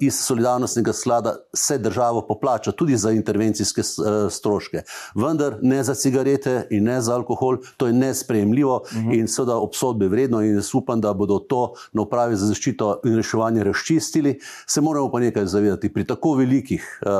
iz 0.00 0.20
solidarnostnega 0.20 0.92
sklada 0.92 1.36
se 1.54 1.78
državo 1.78 2.26
poplača 2.26 2.72
tudi 2.72 2.96
za 2.96 3.10
intervencijske 3.10 3.80
uh, 3.80 4.32
stroške 4.32 4.82
vendar 5.14 5.58
ne 5.62 5.82
za 5.84 5.94
cigarete 5.94 6.66
in 6.70 6.84
ne 6.84 7.00
za 7.00 7.14
alkohol, 7.14 7.58
to 7.76 7.86
je 7.86 7.92
nesprejemljivo 7.92 8.76
uh 8.76 8.92
mhm. 8.92 9.08
-huh. 9.08 9.18
in 9.18 9.28
seveda 9.28 9.56
obsodbe 9.56 10.08
vredno. 10.08 10.42
In 10.42 10.54
jaz 10.54 10.74
upam, 10.74 11.00
da 11.00 11.12
bodo 11.14 11.38
to 11.38 11.72
na 11.92 12.02
upravi 12.02 12.36
za 12.36 12.46
zaščito 12.46 13.00
in 13.04 13.16
reševanje 13.16 13.64
razčistili. 13.64 14.38
Se 14.66 14.80
moramo 14.80 15.10
pa 15.10 15.20
nekaj 15.20 15.46
zavedati, 15.46 15.92
pri 15.92 16.04
tako 16.04 16.34
velikih 16.34 17.00
uh, 17.02 17.10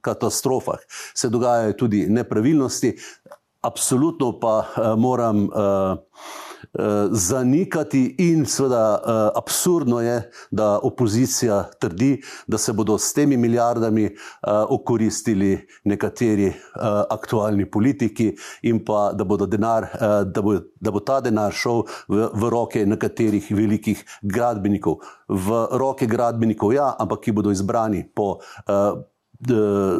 katastrofah 0.00 0.78
se 1.14 1.28
dogajajo 1.28 1.72
tudi 1.72 2.06
nepravilnosti, 2.08 2.96
absolutno 3.60 4.40
pa 4.40 4.58
uh, 4.58 4.98
moram. 4.98 5.44
Uh, 5.44 5.98
zanikati, 7.10 8.14
in 8.18 8.44
seveda 8.46 9.02
eh, 9.06 9.38
absurdno 9.38 10.00
je, 10.00 10.30
da 10.50 10.78
opozicija 10.82 11.62
trdi, 11.80 12.22
da 12.46 12.58
se 12.58 12.72
bodo 12.72 12.98
s 12.98 13.12
temi 13.12 13.36
milijardami 13.36 14.04
eh, 14.04 14.14
okoristili 14.68 15.66
nekateri 15.84 16.52
aktualni 17.10 17.70
politiki 17.70 18.34
in 18.62 18.84
pa 18.84 19.12
da, 19.12 19.46
denar, 19.46 19.86
da, 20.24 20.42
bo, 20.42 20.54
da 20.80 20.90
bo 20.90 21.00
ta 21.00 21.20
denar 21.20 21.52
šel 21.52 21.82
v, 22.08 22.28
v 22.34 22.50
roke 22.50 22.86
nekaterih 22.86 23.50
velikih 23.50 24.04
gradbenikov. 24.22 25.00
V 25.28 25.66
roke 25.72 26.06
gradbenikov, 26.06 26.72
ja, 26.74 26.94
ampak 26.98 27.20
ki 27.24 27.32
bodo 27.32 27.52
izbrani 27.52 28.04
po 28.14 28.40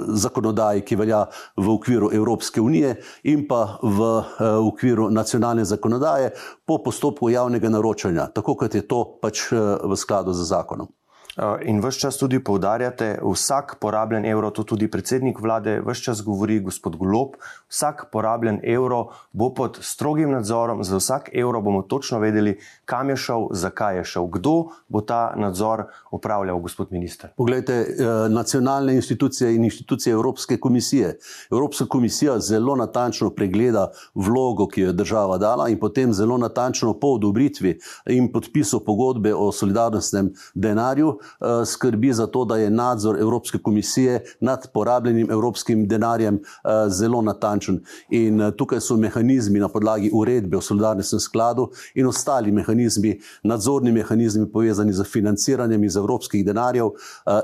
zakonodaji, 0.09 0.85
ki 0.85 0.97
velja 0.97 1.25
v 1.57 1.69
okviru 1.73 2.11
Evropske 2.13 2.61
unije 2.61 2.95
in 3.23 3.47
pa 3.49 3.79
v 3.83 4.09
eh, 4.21 4.45
okviru 4.45 5.11
nacionalne 5.11 5.65
zakonodaje 5.65 6.31
po 6.67 6.79
postopku 6.85 7.31
javnega 7.31 7.69
naročanja, 7.69 8.29
tako 8.35 8.55
kot 8.55 8.75
je 8.75 8.87
to 8.89 9.05
pač 9.23 9.53
eh, 9.53 9.57
v 9.85 9.97
skladu 9.97 10.33
z 10.33 10.45
zakonom. 10.45 10.89
Eh, 11.37 11.69
in 11.69 11.79
vse 11.81 11.99
čas 11.99 12.17
tudi 12.19 12.41
poudarjate, 12.43 13.19
vsak 13.23 13.77
porabljen 13.81 14.25
evro, 14.27 14.51
to 14.51 14.65
tudi 14.67 14.89
predsednik 14.91 15.39
vlade, 15.41 15.79
vse 15.87 16.03
čas 16.03 16.23
govori 16.27 16.59
gospod 16.61 16.97
Golob, 16.99 17.37
vsak 17.71 18.09
porabljen 18.13 18.59
evro 18.67 19.13
bo 19.33 19.53
pod 19.55 19.79
strogim 19.81 20.33
nadzorom, 20.35 20.83
za 20.85 20.97
vsak 20.99 21.31
evro 21.33 21.61
bomo 21.63 21.83
točno 21.83 22.19
vedeli, 22.19 22.57
kam 22.85 23.11
je 23.11 23.17
šel, 23.17 23.47
zakaj 23.51 23.97
je 23.97 24.05
šel, 24.05 24.27
kdo 24.27 24.55
bo 24.89 25.01
ta 25.01 25.35
nadzor 25.37 25.85
upravljal, 26.11 26.59
gospod 26.59 26.91
minister. 26.93 27.31
Poglejte, 27.37 27.75
eh, 27.75 28.29
nacionalne 28.29 28.95
institucije 28.95 29.55
in 29.55 29.65
institucije 29.65 30.13
Evropske 30.13 30.59
komisije. 30.61 31.19
Evropska 31.51 31.87
komisija 31.87 32.39
zelo 32.39 32.77
natančno 32.77 33.31
pregleda 33.31 33.91
vlogo, 34.15 34.67
ki 34.67 34.81
jo 34.81 34.87
je 34.87 34.93
država 34.93 35.39
dala 35.39 35.69
in 35.69 35.79
potem 35.79 36.13
zelo 36.13 36.39
natančno 36.39 36.99
po 36.99 37.15
odobritvi 37.15 37.79
in 38.07 38.33
podpisu 38.33 38.85
pogodbe 38.85 39.35
o 39.35 39.53
solidarnostnem 39.53 40.33
denarju 40.55 41.20
skrbi 41.67 42.13
za 42.13 42.27
to, 42.27 42.45
da 42.45 42.57
je 42.57 42.71
nadzor 42.71 43.19
Evropske 43.21 43.59
komisije 43.59 44.25
nad 44.41 44.71
porabljenim 44.73 45.31
evropskim 45.31 45.89
denarjem 45.89 46.35
eh, 46.35 46.69
zelo 46.89 47.23
natančen. 47.23 47.81
In 48.11 48.41
eh, 48.41 48.51
tukaj 48.51 48.81
so 48.81 48.97
mehanizmi 48.97 49.61
na 49.61 49.69
podlagi 49.69 50.11
uredbe 50.13 50.57
o 50.57 50.61
solidarnostnem 50.61 51.21
skladu 51.21 51.69
in 51.95 52.07
ostali 52.07 52.53
mehanizmi, 52.53 53.21
nadzorni 53.43 53.93
mehanizmi 53.93 54.53
povezani 54.53 54.93
z 54.93 55.05
financiranjem 55.05 55.85
iz 55.85 55.97
evropskih 55.97 56.45
denarjev, 56.47 56.91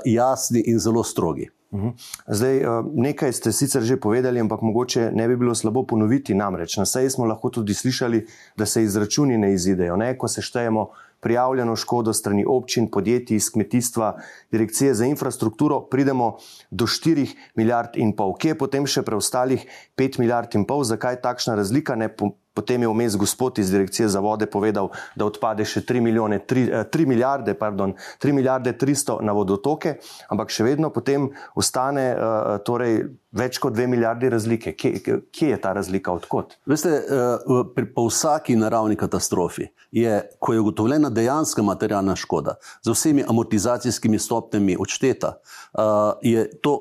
jasni 0.05 0.63
in 0.65 0.79
zelo 0.79 1.03
strogi. 1.03 1.49
Mhm. 1.73 1.87
Zdaj, 2.27 2.61
nekaj 2.93 3.33
ste 3.33 3.51
sicer 3.51 3.83
že 3.83 3.99
povedali, 3.99 4.39
ampak 4.39 4.61
mogoče 4.61 5.11
ne 5.11 5.27
bi 5.27 5.35
bilo 5.35 5.55
slabo 5.55 5.83
ponoviti. 5.83 6.35
Namreč 6.35 6.77
na 6.77 6.85
seji 6.85 7.09
smo 7.09 7.25
lahko 7.25 7.49
tudi 7.49 7.73
slišali, 7.73 8.25
da 8.57 8.65
se 8.65 8.83
izračuni 8.83 9.37
ne 9.37 9.53
izidejo. 9.53 9.97
Ne? 9.97 10.17
Ko 10.17 10.27
se 10.27 10.41
štejemo 10.41 10.89
prijavljeno 11.19 11.75
škodo 11.75 12.13
strani 12.13 12.45
občin, 12.47 12.91
podjetij 12.91 13.37
iz 13.37 13.49
kmetijstva, 13.51 14.15
direkcije 14.51 14.93
za 14.93 15.05
infrastrukturo, 15.05 15.81
pridemo 15.89 16.37
do 16.71 16.85
4 16.85 17.27
milijard 17.55 17.95
in 17.95 18.15
pol. 18.15 18.35
Kje 18.37 18.53
je 18.55 18.57
potem 18.57 18.87
še 18.87 19.01
preostalih 19.01 19.63
5 19.97 20.19
milijard 20.19 20.55
in 20.55 20.65
pol? 20.65 20.83
Zakaj 20.83 21.21
takšna 21.21 21.55
razlika? 21.55 21.95
Ne, 21.95 22.13
Potem 22.57 22.81
je 22.81 22.89
vmes 22.89 23.13
gospod 23.21 23.59
iz 23.61 23.69
Direkcije 23.69 24.07
za 24.09 24.19
vode 24.19 24.47
povedal, 24.49 24.89
da 25.13 25.27
odpade 25.29 25.61
še 25.61 25.83
3, 25.85 26.01
milijone, 26.01 26.39
3, 26.41 26.89
3 26.89 27.03
eh, 27.03 27.05
milijarde, 27.05 27.53
pardon, 27.53 27.93
3 28.17 28.33
milijarde 28.33 28.73
300 28.73 29.19
na 29.21 29.35
vodotoke, 29.37 29.99
ampak 30.33 30.49
še 30.49 30.65
vedno 30.65 30.89
potem 30.89 31.29
ostane 31.53 32.07
uh, 32.17 32.57
torej 32.65 33.03
več 33.37 33.59
kot 33.61 33.75
2 33.77 33.87
milijardi 33.87 34.29
razlike. 34.29 34.73
Kje, 34.77 35.21
kje 35.31 35.49
je 35.53 35.61
ta 35.61 35.73
razlika, 35.77 36.11
odkot? 36.11 36.57
Veste, 36.69 36.91
uh, 36.91 37.63
pri, 37.75 37.87
po 37.93 38.07
vsaki 38.09 38.57
naravni 38.59 38.97
katastrofi 38.99 39.69
je, 39.91 40.19
ko 40.39 40.53
je 40.53 40.63
ugotovljena 40.63 41.09
dejanska 41.13 41.63
materialna 41.63 42.15
škoda, 42.15 42.57
z 42.83 42.93
vsemi 42.93 43.25
amortizacijskimi 43.27 44.19
stopnjami 44.19 44.77
odšteta, 44.79 45.37
uh, 45.37 45.81
je 46.21 46.49
to 46.61 46.77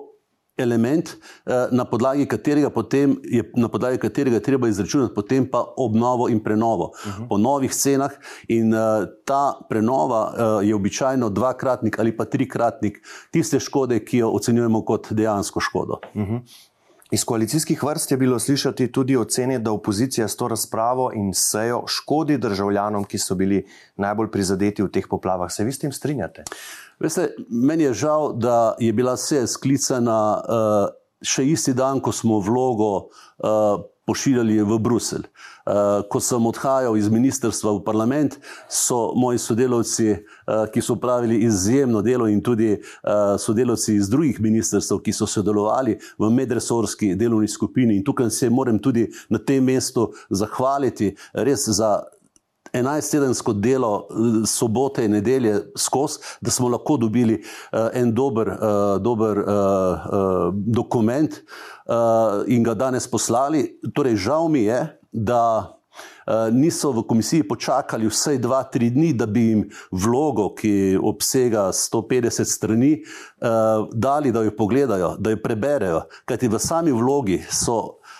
element, 0.56 1.16
eh, 1.46 1.68
na 1.70 1.84
podlagi 1.84 2.26
katerega, 2.26 2.70
potem 2.70 3.16
je, 3.24 3.44
na 3.56 3.68
podlagi 3.68 3.98
katerega 3.98 4.40
treba 4.40 4.68
izračunati 4.68 5.14
potem 5.14 5.50
pa 5.50 5.64
obnovo 5.76 6.28
in 6.28 6.40
prenovo 6.40 6.84
uh 6.84 7.06
mhm. 7.06 7.22
-huh. 7.22 7.28
po 7.28 7.38
novih 7.38 7.74
cenah. 7.74 8.10
In 8.48 8.74
uh, 8.74 8.80
ta 9.24 9.58
prenova 9.68 10.32
uh, 10.32 10.68
je 10.68 10.74
običajno 10.74 11.28
dvakratnik 11.30 11.98
ali 11.98 12.16
pa 12.16 12.24
trikratnik 12.24 13.02
tiste 13.30 13.60
škode, 13.60 14.04
ki 14.04 14.18
jo 14.18 14.30
ocenjujemo 14.30 14.84
kot 14.84 15.12
dejansko 15.12 15.60
škodo. 15.60 15.98
Uh 16.14 16.22
mhm. 16.22 16.34
-huh. 16.34 16.40
Iz 17.10 17.24
koalicijskih 17.24 17.82
vrst 17.82 18.10
je 18.10 18.16
bilo 18.16 18.38
slišati 18.38 18.92
tudi 18.92 19.16
ocene, 19.16 19.58
da 19.58 19.72
opozicija 19.72 20.28
s 20.28 20.36
to 20.36 20.48
razpravo 20.48 21.10
in 21.14 21.30
sejo 21.34 21.84
škodi 21.86 22.38
državljanom, 22.38 23.04
ki 23.04 23.18
so 23.18 23.34
bili 23.34 23.66
najbolj 23.96 24.30
prizadeti 24.30 24.82
v 24.82 24.90
teh 24.90 25.06
poplavah. 25.10 25.52
Se 25.52 25.64
vi 25.64 25.72
s 25.72 25.78
tem 25.78 25.92
strinjate? 25.92 26.44
Veste, 26.98 27.28
meni 27.48 27.84
je 27.84 27.94
žal, 27.94 28.32
da 28.32 28.74
je 28.78 28.92
bila 28.92 29.16
seja 29.16 29.46
sklicana 29.46 30.18
uh, 30.34 30.88
še 31.22 31.46
isti 31.46 31.74
dan, 31.74 32.00
ko 32.00 32.12
smo 32.12 32.40
vlogo 32.40 32.90
uh, 32.96 33.84
pošiljali 34.06 34.62
v 34.62 34.78
Bruselj. 34.78 35.26
Uh, 35.66 36.06
ko 36.10 36.20
sem 36.22 36.46
odhajal 36.46 36.94
iz 36.96 37.08
ministrstva 37.10 37.72
v 37.74 37.82
parlament, 37.84 38.36
so 38.70 39.10
moji 39.18 39.40
sodelavci, 39.42 40.12
uh, 40.14 40.66
ki 40.70 40.82
so 40.82 40.94
pravili 41.02 41.40
izjemno 41.42 42.02
delo, 42.06 42.28
in 42.30 42.40
tudi 42.40 42.70
uh, 42.76 43.34
sodelavci 43.38 43.96
iz 43.96 44.10
drugih 44.10 44.38
ministrstv, 44.40 45.00
ki 45.02 45.12
so 45.12 45.26
sodelovali 45.26 45.98
v 46.18 46.30
medresorski 46.30 47.14
delovni 47.18 47.48
skupini. 47.48 47.96
In 47.96 48.04
tukaj 48.06 48.30
se 48.30 48.50
moram 48.50 48.78
tudi 48.78 49.08
na 49.28 49.42
tem 49.42 49.64
mestu 49.64 50.12
zahvaliti 50.30 51.16
res 51.34 51.66
za 51.68 51.98
11-tedensko 52.76 53.52
delo, 53.52 54.06
eh, 54.10 54.46
sobote 54.46 55.04
in 55.04 55.16
nedelje 55.16 55.60
skozi, 55.76 56.20
da 56.40 56.50
smo 56.50 56.68
lahko 56.68 56.96
dobili 56.96 57.38
uh, 57.38 57.88
en 57.94 58.12
dober, 58.14 58.48
uh, 58.48 59.02
dober 59.02 59.38
uh, 59.38 59.46
uh, 59.46 60.54
dokument 60.54 61.32
uh, 61.86 62.44
in 62.46 62.62
ga 62.62 62.74
danes 62.74 63.10
poslali. 63.10 63.78
Torej, 63.94 64.16
žal 64.16 64.48
mi 64.48 64.66
je, 64.68 64.82
da. 65.12 65.72
Niso 66.52 66.90
v 66.92 67.06
komisiji 67.08 67.46
počakali 67.48 68.08
vsaj 68.10 68.36
dva, 68.44 68.58
tri 68.68 68.90
dni, 68.92 69.14
da 69.16 69.24
bi 69.26 69.46
jim 69.46 69.62
vlogo, 69.94 70.50
ki 70.58 70.98
obsega 71.00 71.70
150 71.72 72.44
strani, 72.44 72.90
dali, 73.94 74.32
da 74.34 74.42
jo 74.44 74.52
pogledajo, 74.58 75.14
da 75.16 75.32
jo 75.32 75.38
preberejo. 75.40 76.02
Kajti 76.28 76.50
v 76.52 76.60
sami 76.60 76.92
vlogi 76.92 77.38
so 77.48 77.78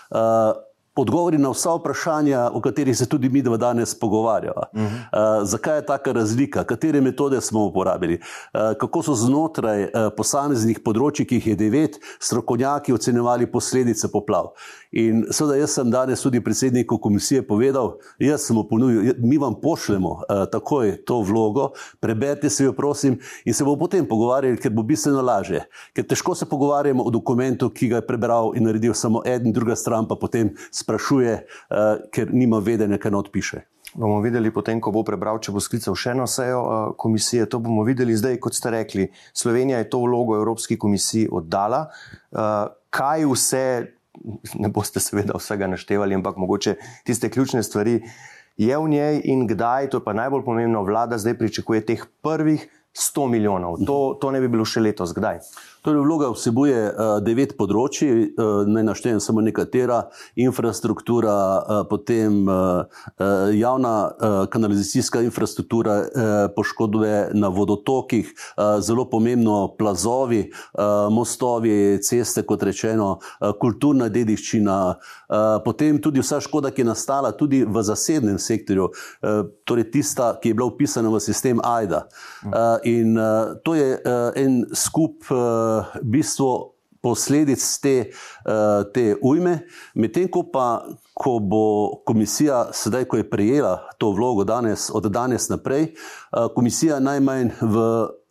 uh, 0.09 0.55
odgovori 1.01 1.37
na 1.37 1.49
vsa 1.49 1.75
vprašanja, 1.75 2.49
o 2.53 2.61
katerih 2.61 2.97
se 2.97 3.05
tudi 3.05 3.29
mi 3.29 3.41
dva 3.41 3.57
danes 3.57 3.99
pogovarjava. 3.99 4.63
Uh 4.73 4.81
-huh. 4.81 4.85
uh, 4.85 5.47
zakaj 5.47 5.77
je 5.77 5.85
taka 5.85 6.11
razlika, 6.11 6.63
katere 6.63 7.01
metode 7.01 7.41
smo 7.41 7.65
uporabili, 7.65 8.13
uh, 8.13 8.77
kako 8.79 9.03
so 9.03 9.15
znotraj 9.15 9.83
uh, 9.83 9.89
posameznih 10.17 10.79
področji, 10.79 11.25
ki 11.25 11.35
jih 11.35 11.47
je 11.47 11.55
devet, 11.55 11.99
strokovnjaki 12.19 12.93
ocenjevali 12.93 13.51
posledice 13.51 14.11
poplav. 14.11 14.45
In 14.91 15.25
seveda, 15.31 15.55
jaz 15.55 15.71
sem 15.71 15.91
danes 15.91 16.21
tudi 16.21 16.43
predsedniku 16.43 16.97
komisije 16.97 17.47
povedal, 17.47 17.97
jaz 18.19 18.41
sem 18.41 18.55
mu 18.55 18.63
ponudil, 18.63 19.13
mi 19.17 19.37
vam 19.37 19.55
pošljemo 19.61 20.09
uh, 20.09 20.45
takoj 20.51 21.05
to 21.05 21.21
vlogo, 21.21 21.71
preberite 21.99 22.49
si 22.49 22.63
jo, 22.63 22.73
prosim, 22.73 23.19
in 23.45 23.53
se 23.53 23.63
bomo 23.63 23.77
potem 23.79 24.07
pogovarjali, 24.07 24.57
ker 24.57 24.71
bo 24.71 24.83
bistveno 24.83 25.21
lažje. 25.21 25.65
Ker 25.93 26.07
težko 26.07 26.35
se 26.35 26.45
pogovarjamo 26.45 27.03
o 27.03 27.09
dokumentu, 27.09 27.69
ki 27.69 27.87
ga 27.87 28.01
je 28.01 28.07
prebral 28.07 28.53
in 28.55 28.63
naredil 28.63 28.93
samo 28.93 29.21
en, 29.25 29.51
druga 29.53 29.75
stran 29.75 30.07
pa 30.07 30.15
potem 30.15 30.53
sprašuje, 30.87 31.33
uh, 31.43 32.05
ker 32.15 32.31
nima 32.31 32.63
vedenja, 32.63 32.95
kaj 32.95 33.11
not 33.11 33.31
piše. 33.35 33.67
Bomo 33.97 34.21
videli 34.21 34.51
potem, 34.53 34.79
ko 34.79 34.91
bo 34.95 35.03
prebral, 35.03 35.39
če 35.43 35.51
bo 35.51 35.59
sklical 35.63 35.95
še 35.97 36.13
eno 36.15 36.27
sejo 36.29 36.63
uh, 36.63 36.71
komisije. 36.95 37.47
To 37.51 37.59
bomo 37.59 37.83
videli 37.87 38.15
zdaj, 38.15 38.39
kot 38.39 38.55
ste 38.55 38.71
rekli. 38.71 39.07
Slovenija 39.35 39.81
je 39.83 39.89
to 39.91 40.03
vlogo 40.05 40.37
Evropski 40.39 40.77
komisiji 40.79 41.27
oddala. 41.27 41.87
Uh, 42.31 42.71
kaj 42.93 43.27
vse 43.27 43.63
ne 44.57 44.71
boste 44.73 45.03
seveda 45.03 45.37
vsega 45.37 45.67
naštevali, 45.69 46.15
ampak 46.17 46.39
mogoče 46.41 46.75
tiste 47.05 47.29
ključne 47.29 47.63
stvari 47.63 47.99
je 48.57 48.77
v 48.77 48.89
njej 48.89 49.21
in 49.29 49.45
kdaj, 49.47 49.91
to 49.93 50.01
je 50.01 50.05
pa 50.05 50.13
najbolj 50.17 50.45
pomembno, 50.45 50.81
vlada 50.83 51.19
zdaj 51.21 51.37
pričakuje 51.37 51.85
teh 51.85 52.05
prvih 52.25 52.65
100 52.97 53.27
milijonov. 53.29 53.77
To, 53.85 54.17
to 54.21 54.31
ne 54.33 54.41
bi 54.41 54.49
bilo 54.49 54.65
še 54.65 54.81
letos, 54.81 55.13
kdaj? 55.13 55.43
Torej, 55.81 56.01
vloga 56.01 56.31
vsebuje 56.33 56.77
uh, 56.89 57.17
devet 57.21 57.53
področji, 57.57 58.09
uh, 58.09 58.65
naj 58.65 58.85
naštejem 58.87 59.19
samo 59.21 59.43
nekatera: 59.45 60.07
infrastruktura, 60.39 61.33
uh, 61.33 61.81
potem 61.89 62.47
uh, 62.49 63.03
javna 63.53 63.93
uh, 64.09 64.37
kanalizacijska 64.49 65.21
infrastruktura, 65.27 65.97
uh, 66.01 66.31
poškodbe 66.55 67.11
na 67.37 67.51
vodotokih, 67.53 68.31
uh, 68.33 68.79
zelo 68.81 69.05
pomembno 69.11 69.75
plazovi, 69.77 70.47
uh, 70.49 71.07
mostovi, 71.13 71.99
ceste, 72.01 72.41
kot 72.47 72.65
rečeno, 72.65 73.11
uh, 73.19 73.53
kulturna 73.61 74.09
dediščina, 74.09 74.79
uh, 74.97 75.45
potem 75.65 76.01
tudi 76.01 76.25
vsa 76.25 76.41
škoda, 76.41 76.73
ki 76.73 76.81
je 76.81 76.89
nastala 76.89 77.33
tudi 77.37 77.61
v 77.67 77.85
zasebnem 77.85 78.41
sektorju, 78.41 78.89
uh, 78.89 79.45
torej 79.67 79.91
tista, 79.93 80.33
ki 80.41 80.51
je 80.51 80.57
bila 80.57 80.71
upisana 80.73 81.13
v 81.13 81.21
sistem 81.21 81.61
AIDA. 81.61 82.07
Uh, 82.47 82.75
in 82.87 83.13
uh, 83.13 83.55
to 83.61 83.77
je 83.77 83.93
uh, 83.93 84.33
en 84.33 84.63
skup. 84.73 85.21
Uh, 85.29 85.66
bistvo 86.01 86.77
posledic 87.01 87.61
te, 87.81 87.95
uh, 88.45 88.83
te 88.93 89.15
ujme, 89.21 89.59
medtem 89.95 90.29
ko 90.31 90.47
pa. 90.51 90.69
Ko 91.17 91.39
bo 91.41 91.97
komisija, 92.05 92.67
sedaj, 92.77 93.07
ko 93.09 93.17
je 93.17 93.23
prejela 93.25 93.87
to 93.97 94.11
vlogo, 94.13 94.43
danes, 94.45 94.91
od 94.93 95.07
danes 95.09 95.47
naprej, 95.49 95.87
uh, 95.89 96.45
komisija 96.53 96.99
najmanj 97.01 97.55
v, 97.57 97.85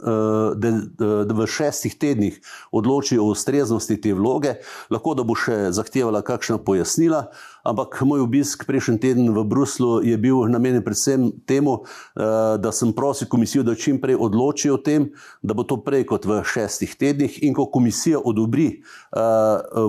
uh, 0.07 1.33
v 1.35 1.47
šestih 1.51 1.97
tednih 1.99 2.39
odloči 2.71 3.19
o 3.19 3.27
ustreznosti 3.33 3.99
te 3.99 4.15
vloge, 4.15 4.55
lahko 4.87 5.17
da 5.19 5.27
bo 5.27 5.35
še 5.35 5.73
zahtevala 5.75 6.23
kakšna 6.23 6.61
pojasnila, 6.63 7.25
ampak 7.67 7.99
moj 8.07 8.23
obisk 8.23 8.63
prejšnji 8.67 8.99
teden 9.03 9.27
v 9.35 9.43
Bruslu 9.45 9.99
je 10.07 10.15
bil 10.17 10.47
namenjen 10.47 10.85
predvsem 10.87 11.33
temu, 11.47 11.83
eh, 11.83 12.59
da 12.59 12.73
sem 12.73 12.93
prosil 12.93 13.29
komisijo, 13.29 13.63
da 13.63 13.75
čim 13.75 14.01
prej 14.01 14.15
odloči 14.15 14.71
o 14.71 14.79
tem, 14.79 15.11
da 15.43 15.55
bo 15.55 15.67
to 15.67 15.83
prej 15.83 16.07
kot 16.07 16.25
v 16.25 16.43
šestih 16.47 16.95
tednih 16.95 17.43
in 17.43 17.55
ko 17.55 17.67
komisija 17.67 18.23
odobri 18.23 18.69
eh, 18.71 19.19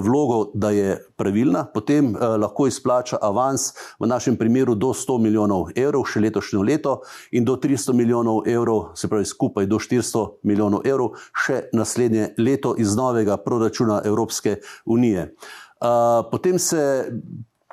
vlogo, 0.01 0.51
da 0.53 0.71
je 0.73 0.97
pravilna, 1.15 1.65
potem 1.73 2.15
eh, 2.15 2.19
lahko 2.37 2.67
izplača 2.67 3.21
avans 3.21 3.73
v 3.99 4.09
našem 4.09 4.37
primeru 4.37 4.75
do 4.75 4.93
100 4.93 5.19
milijonov 5.21 5.71
evrov 5.75 6.07
še 6.09 6.23
letošnjo 6.25 6.61
leto 6.65 7.01
in 7.31 7.45
do 7.45 7.55
300 7.55 7.93
milijonov 7.93 8.47
evrov, 8.49 8.91
se 8.95 9.07
pravi 9.07 9.25
skupaj 9.25 9.65
do 9.65 9.77
400 9.77 10.41
milijonov 10.43 10.81
evrov 10.87 11.13
še 11.45 11.69
naslednje 11.73 12.33
leto 12.37 12.73
iz 12.77 12.95
novega 12.95 13.37
proračuna 13.37 14.01
Evropske 14.05 14.57
unije. 14.85 15.33
Potem 16.31 16.59
se 16.59 17.11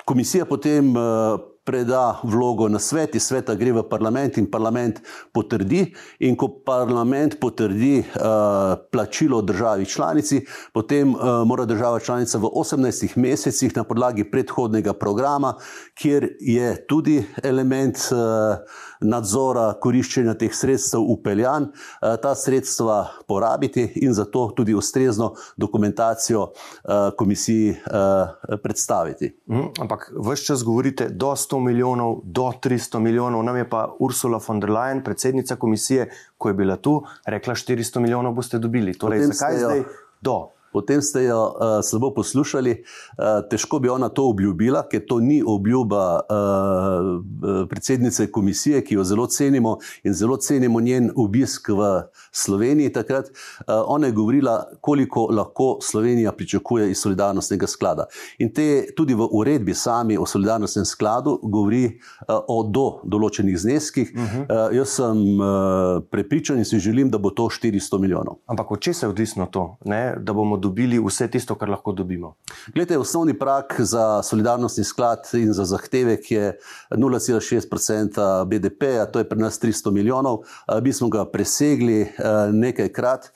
Komisija 0.05 0.45
potem 0.45 0.95
uh, 0.95 1.39
preda 1.65 2.19
vlogo 2.23 2.67
na 2.69 2.79
svet, 2.79 3.15
iz 3.15 3.25
sveta 3.25 3.55
gre 3.57 3.71
v 3.73 3.83
parlament 3.89 4.37
in 4.37 4.45
parlament 4.51 4.99
potrdi. 5.33 5.81
In 6.29 6.37
ko 6.37 6.51
parlament 6.65 7.39
potrdi 7.41 8.03
uh, 8.03 8.75
plačilo 8.91 9.41
državi 9.41 9.85
članici, 9.85 10.43
potem 10.73 11.15
uh, 11.15 11.41
mora 11.45 11.65
država 11.65 11.99
članica 11.99 12.37
v 12.37 12.51
18 12.53 13.17
mesecih 13.17 13.75
na 13.75 13.83
podlagi 13.83 14.29
predhodnega 14.29 14.93
programa, 14.93 15.55
kjer 15.97 16.29
je 16.39 16.85
tudi 16.87 17.23
element 17.43 17.97
uh, 18.11 18.61
nadzora 19.01 19.73
koriščenja 19.81 20.35
teh 20.39 20.53
sredstev 20.53 21.01
upeljan, 21.01 21.69
uh, 21.71 22.15
ta 22.21 22.35
sredstva 22.35 22.99
porabiti 23.27 23.85
in 24.03 24.13
zato 24.13 24.47
tudi 24.55 24.73
ustrezno 24.73 25.33
dokumentacijo 25.57 26.41
uh, 26.41 26.93
komisiji 27.17 27.69
uh, 27.71 28.57
predstaviti. 28.63 29.31
Mm, 29.51 29.71
ampak 29.81 30.11
vse 30.15 30.45
čas 30.45 30.63
govorite 30.63 31.09
do 31.09 31.33
100 31.35 31.59
milijonov, 31.59 32.21
do 32.23 32.51
300 32.63 32.99
milijonov, 32.99 33.43
nam 33.43 33.57
je 33.57 33.69
pa 33.69 33.85
Ursula 33.99 34.39
von 34.47 34.59
der 34.59 34.69
Leyen, 34.69 35.03
predsednica 35.03 35.55
komisije, 35.55 36.09
ko 36.37 36.49
je 36.49 36.53
bila 36.53 36.75
tu, 36.75 37.01
rekla 37.25 37.55
400 37.55 37.99
milijonov 37.99 38.33
boste 38.33 38.59
dobili. 38.59 38.97
Torej, 38.97 39.27
zakaj 39.31 39.57
zdaj 39.57 39.83
do? 40.21 40.54
Potem 40.75 40.99
ste 41.01 41.23
jo 41.29 41.39
uh, 41.55 41.79
slabo 41.79 42.11
poslušali. 42.11 42.71
Uh, 43.15 43.39
težko 43.47 43.79
bi 43.79 43.89
ona 43.89 44.09
to 44.11 44.27
obljubila, 44.27 44.83
ker 44.91 45.05
to 45.07 45.21
ni 45.23 45.39
obljuba 45.39 46.03
uh, 46.27 47.67
predsednice 47.71 48.27
komisije, 48.31 48.83
ki 48.83 48.99
jo 48.99 49.05
zelo 49.07 49.27
cenimo 49.31 49.77
in 50.03 50.13
zelo 50.13 50.35
cenimo 50.37 50.81
njen 50.83 51.11
obisk 51.15 51.71
v 51.71 51.91
Sloveniji. 52.31 52.91
Takrat 52.93 53.31
uh, 53.31 53.85
ona 53.87 54.11
je 54.11 54.17
govorila, 54.17 54.57
koliko 54.81 55.29
lahko 55.31 55.77
Slovenija 55.81 56.35
pričakuje 56.35 56.91
iz 56.91 56.99
solidarnostnega 56.99 57.67
sklada. 57.67 58.09
In 58.43 58.51
te 58.53 58.91
tudi 58.97 59.15
v 59.15 59.29
uredbi 59.31 59.73
sami 59.73 60.17
o 60.17 60.27
solidarnostnem 60.27 60.85
skladu 60.85 61.39
govori 61.43 61.85
uh, 61.87 62.43
o 62.47 62.63
do 62.67 62.99
določenih 63.03 63.57
zneskih. 63.57 64.11
Uh 64.11 64.21
-huh. 64.21 64.43
uh, 64.43 64.75
jaz 64.75 64.89
sem 64.99 65.39
uh, 65.39 66.03
prepričan 66.11 66.57
in 66.57 66.65
si 66.65 66.79
želim, 66.79 67.09
da 67.09 67.17
bo 67.17 67.29
to 67.29 67.47
400 67.47 67.99
milijonov. 67.99 68.35
Ampak 68.45 68.71
od 68.71 68.79
česa 68.79 69.05
je 69.05 69.09
odvisno 69.09 69.45
to, 69.45 69.77
ne? 69.85 70.15
da 70.19 70.33
bomo 70.33 70.57
dobili 70.65 70.99
vse 70.99 71.27
tisto, 71.31 71.55
kar 71.55 71.69
lahko 71.69 71.93
dobimo. 71.93 72.33
Glede, 72.73 72.97
osnovni 72.97 73.37
prak 73.37 73.75
za 73.79 74.23
solidarnostni 74.23 74.83
sklad 74.83 75.29
in 75.33 75.53
za 75.53 75.65
zahtevek 75.65 76.31
je 76.31 76.51
0,6% 76.91 78.45
BDP, 78.49 78.83
to 79.13 79.21
je 79.21 79.29
pri 79.29 79.39
nas 79.39 79.61
300 79.61 79.91
milijonov. 79.91 80.43
Mi 80.81 80.93
smo 80.93 81.09
ga 81.09 81.25
presegli 81.25 82.05
nekajkrat 82.53 83.31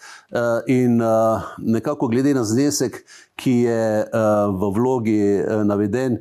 in 0.68 1.02
nekako 1.58 2.08
glede 2.08 2.34
na 2.34 2.44
znesek, 2.44 3.04
ki 3.40 3.52
je 3.52 4.06
v 4.60 4.72
vlogi 4.76 5.44
naveden, 5.64 6.18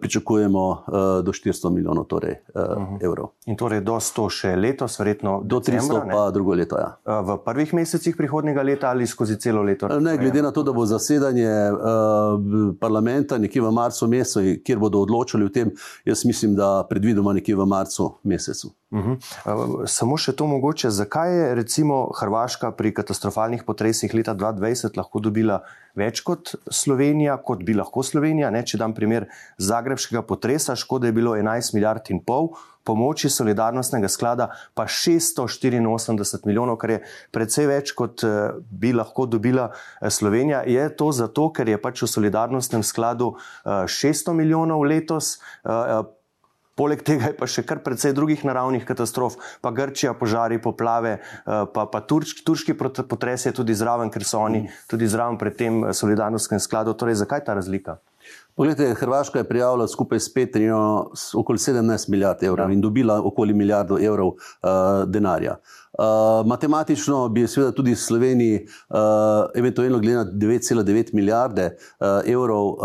pričakujemo 0.00 0.84
do 1.22 1.32
400 1.32 1.70
milijonov 1.70 2.04
torej, 2.04 2.34
uh, 2.54 2.62
uh 2.62 2.68
-huh. 2.68 3.04
evrov. 3.04 3.26
In 3.46 3.56
torej 3.56 3.80
do 3.80 3.94
100 4.00 4.30
še 4.30 4.56
letos, 4.56 4.98
verjetno 4.98 5.40
do 5.44 5.60
decembra, 5.60 6.00
300, 6.00 6.06
ne? 6.06 6.12
pa 6.12 6.30
drugo 6.30 6.54
leto. 6.54 6.78
Ja. 6.78 6.96
V 7.22 7.38
prvih 7.44 7.74
mesecih 7.74 8.16
prihodnega 8.16 8.62
leta 8.62 8.88
ali 8.90 9.06
skozi 9.06 9.36
celo 9.36 9.62
leto? 9.62 9.88
Ne, 10.00 10.16
glede 10.16 10.35
na 10.42 10.50
to, 10.50 10.62
da 10.62 10.72
bo 10.72 10.86
zasedanje 10.86 11.48
uh, 11.48 12.74
parlamenta 12.80 13.38
nekje 13.38 13.62
v 13.62 13.70
marcu 13.72 14.08
mesecu, 14.08 14.60
kjer 14.64 14.78
bodo 14.78 15.00
odločili 15.04 15.44
o 15.44 15.52
tem, 15.52 15.70
jaz 16.04 16.24
mislim, 16.24 16.54
da 16.56 16.86
predvidoma 16.90 17.32
nekje 17.32 17.56
v 17.56 17.66
marcu 17.66 18.10
mesecu. 18.22 18.72
Uh 18.90 19.04
-huh. 19.04 19.16
uh, 19.16 19.84
samo 19.86 20.16
še 20.16 20.32
to 20.32 20.46
mogoče, 20.46 20.90
zakaj 20.90 21.38
je 21.38 21.54
recimo 21.54 22.10
Hrvaška 22.20 22.70
pri 22.72 22.94
katastrofalnih 22.94 23.62
potresih 23.62 24.14
leta 24.14 24.34
2020 24.34 24.96
lahko 24.96 25.20
dobila 25.20 25.60
več 25.94 26.20
kot 26.20 26.54
Slovenija, 26.70 27.36
kot 27.36 27.64
bi 27.64 27.74
lahko 27.74 28.02
Slovenija. 28.02 28.50
Ne? 28.50 28.62
Če 28.66 28.78
dam 28.78 28.94
primer 28.94 29.26
zagrebskega 29.58 30.22
potresa, 30.22 30.76
škode 30.76 31.08
je 31.08 31.12
bilo 31.12 31.36
11 31.36 31.74
milijard 31.74 32.10
in 32.10 32.20
pol, 32.24 32.52
pomoči 32.86 33.30
solidarnostnega 33.30 34.08
sklada 34.08 34.50
pa 34.74 34.86
684 34.86 36.46
milijonov, 36.46 36.78
kar 36.78 36.96
je 36.96 37.00
precej 37.34 37.66
več, 37.70 37.92
kot 37.98 38.24
eh, 38.24 38.56
bi 38.70 38.94
lahko 38.94 39.26
dobila 39.26 39.70
eh, 39.72 40.10
Slovenija. 40.10 40.62
Je 40.70 40.86
to 40.96 41.10
zato, 41.12 41.50
ker 41.50 41.68
je 41.68 41.80
pač 41.82 42.04
v 42.06 42.10
solidarnostnem 42.10 42.86
skladu 42.86 43.34
600 43.66 44.30
eh, 44.30 44.36
milijonov 44.38 44.86
letos? 44.86 45.36
Poleg 46.76 47.00
tega 47.00 47.30
je 47.30 47.36
pa 47.38 47.46
še 47.48 47.62
kar 47.64 47.80
precej 47.80 48.12
drugih 48.12 48.42
naravnih 48.44 48.82
katastrof, 48.84 49.38
pa 49.64 49.70
Grčija, 49.72 50.12
požari, 50.12 50.58
poplave, 50.60 51.14
pa, 51.46 51.86
pa 51.88 52.00
turč, 52.04 52.34
turški 52.44 52.76
potres 52.76 53.46
je 53.48 53.54
tudi 53.56 53.72
zraven, 53.72 54.12
ker 54.12 54.26
so 54.28 54.42
oni 54.44 54.66
tudi 54.84 55.08
zraven 55.08 55.40
pred 55.40 55.56
tem 55.56 55.80
solidarnostnem 55.96 56.60
skladu. 56.60 56.92
Torej, 56.92 57.16
zakaj 57.22 57.46
ta 57.48 57.56
razlika? 57.56 57.96
Poglejte, 58.56 58.94
Hrvaška 58.94 59.38
je 59.38 59.48
prijavila 59.48 59.88
skupaj 59.88 60.20
s 60.20 60.34
Petrijo 60.34 61.10
okoli 61.34 61.58
17 61.58 62.08
milijard 62.08 62.42
evrov 62.42 62.70
ja. 62.70 62.72
in 62.72 62.80
dobila 62.80 63.20
okoli 63.24 63.54
milijardo 63.54 63.98
evrov 64.00 64.28
uh, 64.28 64.38
denarja. 65.06 65.56
Uh, 65.96 66.46
matematično 66.46 67.28
bi 67.28 67.46
seveda 67.48 67.72
tudi 67.72 67.94
Sloveniji, 67.96 68.66
uh, 68.88 68.98
eventualno 69.54 69.98
glede 69.98 70.16
na 70.16 70.24
9,9 70.24 71.14
milijarde 71.14 71.70
uh, 72.00 72.06
evrov 72.26 72.66
uh, 72.66 72.76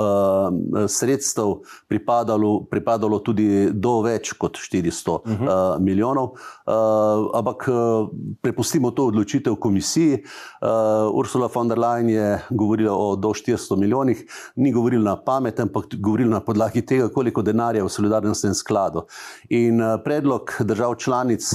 sredstev, 0.88 1.46
pripadalo, 1.88 2.64
pripadalo 2.72 3.20
tudi 3.20 3.70
do 3.74 3.98
več 4.02 4.32
kot 4.34 4.58
400 4.58 5.12
uh 5.12 5.22
-huh. 5.26 5.76
uh, 5.76 5.82
milijonov. 5.82 6.32
Uh, 6.66 7.30
ampak 7.34 7.68
uh, 7.68 8.10
prepustimo 8.42 8.92
to 8.92 9.06
odločitev 9.06 9.56
komisiji. 9.56 10.24
Uh, 10.62 11.12
Ursula 11.14 11.50
von 11.56 11.68
der 11.68 11.78
Leyen 11.78 12.10
je 12.10 12.40
govorila 12.50 12.94
o 12.94 13.16
do 13.16 13.30
400 13.30 13.76
milijonih, 13.76 14.26
ni 14.56 14.72
govorila 14.72 15.04
na 15.04 15.16
pamet 15.16 15.60
ampak 15.60 15.86
govorili 16.00 16.30
na 16.30 16.40
podlagi 16.40 16.86
tega, 16.86 17.10
koliko 17.10 17.42
denarja 17.42 17.80
je 17.80 17.84
v 17.84 17.90
solidarnostnem 17.90 18.54
skladu. 18.54 19.02
In 19.50 19.82
predlog 20.04 20.52
držav 20.60 20.96
članic, 20.96 21.52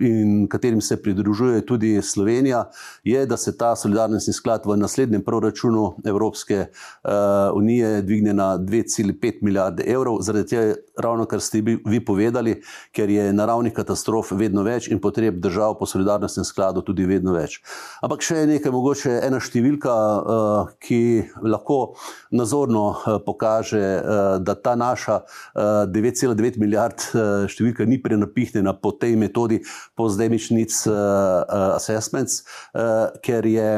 in 0.00 0.48
katerim 0.48 0.80
se 0.80 0.95
pridružuje 1.02 1.66
tudi 1.66 2.02
Slovenija, 2.02 2.64
je, 3.04 3.26
da 3.26 3.36
se 3.36 3.56
ta 3.58 3.76
solidarnostni 3.76 4.32
sklad 4.32 4.66
v 4.66 4.76
naslednjem 4.76 5.22
proračunu 5.24 5.96
Evropske 6.04 6.66
unije 7.54 8.02
dvigne 8.02 8.32
na 8.34 8.58
2,5 8.58 9.42
milijarde 9.42 9.84
evrov. 9.86 10.18
Zaradi 10.20 10.48
tega, 10.48 10.74
ravno 10.98 11.24
kar 11.24 11.40
ste 11.40 11.62
vi 11.84 12.00
povedali, 12.04 12.62
ker 12.92 13.10
je 13.10 13.32
naravnih 13.32 13.72
katastrof 13.72 14.32
vedno 14.32 14.62
več 14.66 14.88
in 14.88 15.00
potreb 15.00 15.40
držav 15.42 15.76
po 15.78 15.86
solidarnostnem 15.86 16.44
skladu 16.44 16.82
tudi 16.86 17.06
vedno 17.06 17.34
več. 17.36 17.58
Ampak 18.02 18.24
še 18.24 18.46
nekaj, 18.48 18.72
mogoče 18.72 19.18
ena 19.26 19.40
številka, 19.42 19.92
uh, 19.92 20.72
ki 20.82 21.00
lahko 21.44 21.96
nazorno 22.30 22.86
uh, 22.92 23.18
pokaže, 23.26 23.82
uh, 23.82 24.24
da 24.42 24.54
ta 24.54 24.76
naša 24.78 25.20
uh, 25.22 25.84
9,9 25.92 26.60
milijard 26.62 27.06
uh, 27.12 27.46
številka 27.50 27.86
ni 27.88 28.00
prenapihnjena 28.02 28.76
po 28.80 28.92
tej 28.96 29.16
metodi, 29.20 29.62
po 29.96 30.08
zdajmič 30.12 30.50
nic 30.56 30.72
uh, 30.90 31.44
assessments, 31.76 32.42
uh, 32.74 33.12
ker 33.22 33.46
je 33.46 33.70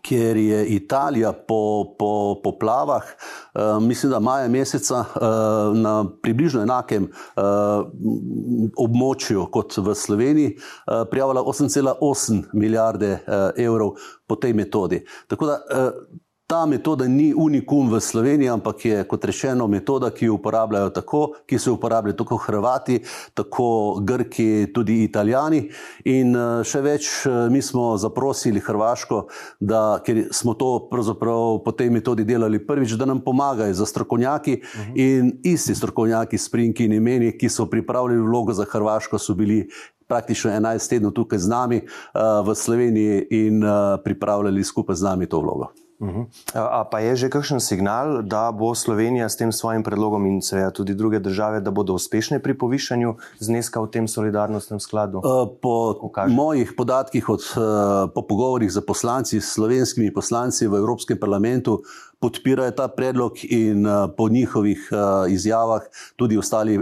ker 0.00 0.36
je 0.36 0.66
Italija 0.66 1.32
po, 1.32 1.94
po 1.98 2.40
poplavah, 2.44 3.02
uh, 3.02 3.82
mislim, 3.82 4.10
da 4.10 4.20
maja 4.20 4.48
meseca 4.48 4.98
uh, 4.98 5.76
na 5.76 6.04
približno 6.22 6.62
enakem 6.62 7.10
uh, 7.36 7.42
območju 8.76 9.46
kot 9.52 9.76
v 9.76 9.94
Sloveniji, 9.94 10.54
uh, 10.56 11.04
prijavila 11.10 11.44
8,8 11.44 12.42
milijarde 12.52 13.12
uh, 13.12 13.50
evrov 13.56 13.96
po 14.26 14.36
tej 14.36 14.56
metodi. 14.56 15.02
Tako 15.28 15.46
da 15.46 15.60
uh, 15.60 15.90
ta 16.52 16.66
metoda 16.66 17.08
ni 17.08 17.32
unikum 17.34 17.88
v 17.88 17.96
Sloveniji, 18.00 18.48
ampak 18.52 18.84
je, 18.84 18.96
kot 19.08 19.24
rečeno, 19.24 19.64
metoda, 19.72 20.10
ki 20.12 20.26
jo 20.28 20.34
uporabljajo 20.36 20.90
tako, 20.92 21.20
ki 21.48 21.56
so 21.56 21.70
jo 21.70 21.78
uporabljali 21.78 22.16
tako 22.16 22.36
Hrvati, 22.36 22.98
tako 23.32 23.68
Grki, 24.04 24.66
tudi 24.74 24.98
Italijani. 25.06 25.62
In 26.12 26.36
eh, 26.36 26.60
še 26.68 26.82
več, 26.84 27.08
eh, 27.24 27.46
mi 27.48 27.62
smo 27.64 27.94
zaprosili 27.96 28.60
Hrvaško, 28.60 29.22
da, 29.64 30.02
ker 30.04 30.26
smo 30.28 30.52
to 30.52 30.90
pravzaprav 30.90 31.62
po 31.64 31.72
tej 31.72 31.88
metodi 31.88 32.28
delali 32.28 32.60
prvič, 32.60 32.98
da 33.00 33.08
nam 33.08 33.24
pomagajo 33.24 33.72
za 33.72 33.88
strokovnjaki 33.88 34.58
uh 34.60 34.68
-huh. 34.76 34.92
in 35.00 35.32
isti 35.42 35.74
strokovnjaki, 35.74 36.38
sprinki 36.38 36.84
in 36.84 36.92
imeni, 36.92 37.32
ki 37.38 37.48
so 37.48 37.66
pripravljali 37.66 38.20
vlogo 38.20 38.52
za 38.52 38.68
Hrvaško, 38.68 39.18
so 39.18 39.34
bili 39.34 39.70
praktično 40.08 40.50
11 40.50 40.88
tednov 40.88 41.12
tukaj 41.12 41.38
z 41.38 41.48
nami 41.48 41.80
uh, 41.80 42.44
v 42.44 42.54
Sloveniji 42.54 43.26
in 43.30 43.64
uh, 43.64 43.96
pripravljali 44.04 44.64
skupaj 44.64 44.96
z 44.96 45.02
nami 45.02 45.26
to 45.26 45.40
vlogo. 45.40 45.72
A 46.54 46.82
pa 46.82 46.98
je 46.98 47.14
že 47.16 47.28
kakšen 47.30 47.62
signal, 47.62 48.26
da 48.26 48.50
bo 48.50 48.74
Slovenija 48.74 49.30
s 49.30 49.38
tem 49.38 49.54
svojim 49.54 49.86
predlogom 49.86 50.26
in 50.26 50.42
seveda 50.42 50.74
tudi 50.74 50.98
druge 50.98 51.22
države, 51.22 51.60
da 51.62 51.70
bodo 51.70 51.94
uspešne 51.94 52.42
pri 52.42 52.58
povišanju 52.58 53.14
zneska 53.38 53.78
v 53.78 53.86
tem 53.86 54.04
solidarnostnem 54.10 54.82
skladu? 54.82 55.22
Po 55.62 55.94
Ukaže. 56.02 56.34
mojih 56.34 56.74
podatkih, 56.74 57.28
od, 57.28 57.42
po 58.14 58.20
pogovorih 58.26 58.66
z 58.66 58.82
poslanci, 58.82 59.38
s 59.38 59.54
slovenskimi 59.54 60.10
poslanci 60.10 60.66
v 60.66 60.82
Evropskem 60.82 61.18
parlamentu, 61.18 61.86
podpirajo 62.18 62.74
ta 62.74 62.90
predlog 62.90 63.38
in 63.46 63.86
po 64.16 64.26
njihovih 64.28 64.90
izjavah 65.30 65.86
tudi 66.18 66.38
ostali 66.38 66.78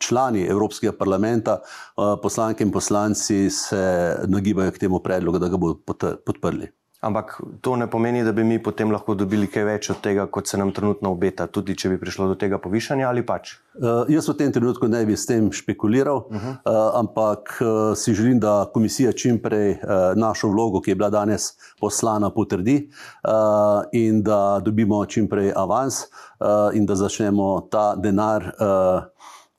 člani 0.00 0.48
Evropskega 0.48 0.96
parlamenta, 0.96 1.60
poslanke 2.22 2.64
in 2.64 2.72
poslanci 2.72 3.50
se 3.50 4.16
nagibajo 4.28 4.72
k 4.72 4.78
temu 4.78 5.00
predlogu, 5.00 5.38
da 5.38 5.48
ga 5.48 5.56
bodo 5.56 5.80
podprli. 6.24 6.72
Ampak 7.00 7.40
to 7.60 7.76
ne 7.76 7.86
pomeni, 7.90 8.24
da 8.24 8.32
bi 8.32 8.44
mi 8.44 8.56
potem 8.62 8.90
lahko 8.90 9.14
dobili 9.14 9.46
kaj 9.52 9.64
več 9.68 9.88
od 9.92 9.98
tega, 10.00 10.24
kot 10.32 10.48
se 10.48 10.56
nam 10.56 10.70
trenutno 10.72 11.10
obeta, 11.12 11.44
tudi 11.46 11.76
če 11.76 11.90
bi 11.92 11.98
prišlo 12.00 12.30
do 12.30 12.36
tega 12.40 12.56
povišanja 12.62 13.08
ali 13.08 13.20
pač. 13.26 13.52
Uh, 13.76 14.08
jaz 14.08 14.30
v 14.30 14.36
tem 14.38 14.52
trenutku 14.52 14.88
ne 14.88 15.02
bi 15.04 15.16
s 15.16 15.28
tem 15.28 15.50
špekuliral, 15.52 16.22
uh 16.24 16.36
-huh. 16.36 16.54
uh, 16.64 16.98
ampak 17.00 17.58
uh, 17.60 17.92
si 17.92 18.14
želim, 18.14 18.40
da 18.40 18.70
komisija 18.74 19.12
čim 19.12 19.38
prej 19.38 19.76
uh, 19.76 20.16
našo 20.16 20.48
vlogo, 20.48 20.80
ki 20.80 20.90
je 20.90 20.94
bila 20.94 21.10
danes 21.10 21.52
poslana, 21.80 22.30
potrdi 22.30 22.88
uh, 22.88 23.84
in 23.92 24.22
da 24.22 24.60
dobimo 24.64 25.04
čim 25.06 25.28
prej 25.28 25.52
avans 25.56 26.00
uh, 26.40 26.72
in 26.72 26.86
da 26.86 26.94
začnemo 26.94 27.68
ta 27.70 27.94
denar. 27.96 28.42
Uh, 28.42 29.04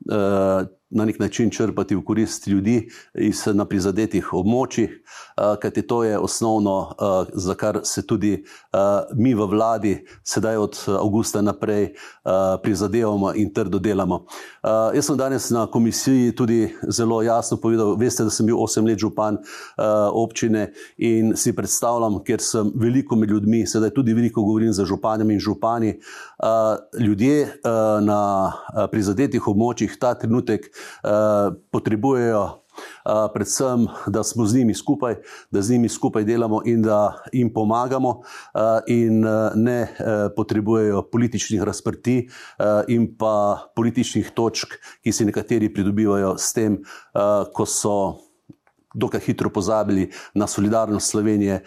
uh, 0.09 0.67
na 0.89 1.05
nek 1.05 1.19
način 1.19 1.49
črpati 1.49 1.95
v 1.95 2.03
korist 2.03 2.47
ljudi 2.47 2.89
iz 3.13 3.43
prizadetih 3.69 4.33
območij, 4.33 4.87
kajti 5.35 5.81
to 5.87 6.03
je 6.03 6.17
osnovno, 6.19 6.95
za 7.33 7.53
kar 7.53 7.79
se 7.83 8.07
tudi 8.07 8.43
mi 9.15 9.33
v 9.33 9.45
vladi 9.45 10.05
sedaj 10.23 10.57
od 10.57 10.77
avgusta 10.99 11.41
naprej 11.41 11.93
prizadevamo 12.63 13.33
in 13.35 13.53
trdo 13.53 13.79
delamo. 13.79 14.25
Jaz 14.93 15.05
sem 15.05 15.17
danes 15.17 15.49
na 15.49 15.67
komisiji 15.67 16.35
tudi 16.35 16.75
zelo 16.89 17.21
jasno 17.21 17.57
povedal, 17.57 17.95
veste, 17.95 18.23
da 18.23 18.29
sem 18.29 18.45
bil 18.45 18.57
osem 18.59 18.85
let 18.85 18.99
župan 18.99 19.37
občine 20.11 20.71
in 20.97 21.35
si 21.35 21.55
predstavljam, 21.55 22.19
ker 22.23 22.41
sem 22.41 22.71
veliko 22.75 23.15
med 23.15 23.29
ljudmi, 23.29 23.65
sedaj 23.67 23.93
tudi 23.93 24.13
veliko 24.13 24.41
govorim 24.41 24.73
za 24.73 24.85
županjem 24.85 25.31
in 25.31 25.39
župani, 25.39 25.99
ljudje 26.99 27.61
na 28.01 28.53
prizadetih 28.91 29.47
območjih 29.47 29.97
ta 29.99 30.13
trenutek 30.13 30.67
Eh, 31.03 31.51
potrebujejo, 31.71 32.66
predvsem, 33.33 33.87
da 34.07 34.23
smo 34.23 34.45
z 34.45 34.55
njimi 34.55 34.73
skupaj, 34.73 35.15
da 35.51 35.61
z 35.61 35.71
njimi 35.71 35.89
skupaj 35.89 36.23
delamo 36.23 36.61
in 36.65 36.81
da 36.81 37.23
jim 37.33 37.53
pomagamo, 37.53 38.09
uh, 38.09 38.61
in 38.87 39.25
uh, 39.25 39.51
ne 39.55 39.95
potrebujejo 40.35 41.01
političnih 41.11 41.61
razprti 41.63 42.29
in 42.87 43.07
pa 43.17 43.57
političnih 43.75 44.31
točk, 44.35 44.77
ki 45.03 45.11
si 45.11 45.25
nekateri 45.25 45.73
pridobivajo 45.73 46.35
s 46.37 46.53
tem, 46.53 46.77
ko 47.53 47.65
so 47.65 48.26
dokaj 48.97 49.21
hitro 49.29 49.49
pozabili 49.49 50.09
na 50.33 50.47
solidarnost 50.47 51.09
Slovenije 51.09 51.53
eh, 51.53 51.63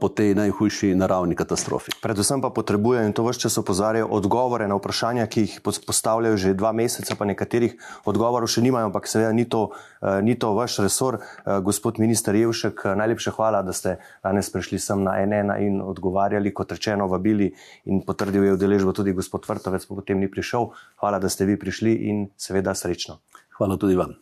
po 0.00 0.08
tej 0.08 0.34
najhujši 0.34 0.94
naravni 0.98 1.38
katastrofi. 1.38 1.94
Predvsem 2.02 2.42
pa 2.42 2.50
potrebujejo 2.50 3.06
in 3.06 3.14
to 3.14 3.22
vse 3.22 3.46
čas 3.46 3.58
opozarjajo 3.58 4.10
odgovore 4.10 4.66
na 4.68 4.74
vprašanja, 4.74 5.26
ki 5.26 5.46
jih 5.46 5.60
postavljajo 5.62 6.36
že 6.36 6.54
dva 6.58 6.72
meseca, 6.72 7.14
pa 7.14 7.24
nekaterih 7.28 7.78
odgovorov 8.04 8.50
še 8.50 8.64
nimajo, 8.66 8.90
ampak 8.90 9.06
seveda 9.06 9.32
ni 9.32 9.46
to, 9.46 9.70
eh, 10.02 10.18
ni 10.22 10.34
to 10.34 10.52
vaš 10.58 10.82
resor. 10.82 11.22
Eh, 11.22 11.60
gospod 11.62 12.02
minister 12.02 12.34
Jevšek, 12.34 12.84
najlepše 12.98 13.30
hvala, 13.30 13.62
da 13.62 13.72
ste 13.72 13.96
danes 14.24 14.50
prišli 14.50 14.78
sem 14.78 15.04
na 15.04 15.22
NN 15.22 15.54
in 15.62 15.80
odgovarjali, 15.80 16.50
kot 16.50 16.74
rečeno, 16.74 17.06
vabili 17.06 17.52
in 17.86 18.02
potrdil 18.02 18.44
je 18.44 18.58
udeležbo 18.58 18.92
tudi 18.92 19.14
gospod 19.14 19.46
Vrtovec, 19.46 19.86
pa 19.86 19.94
potem 19.94 20.18
ni 20.18 20.30
prišel. 20.30 20.72
Hvala, 20.98 21.22
da 21.22 21.28
ste 21.28 21.46
vi 21.46 21.56
prišli 21.58 21.94
in 22.10 22.26
seveda 22.36 22.74
srečno. 22.74 23.22
Hvala 23.58 23.76
tudi 23.78 23.94
vam. 23.94 24.21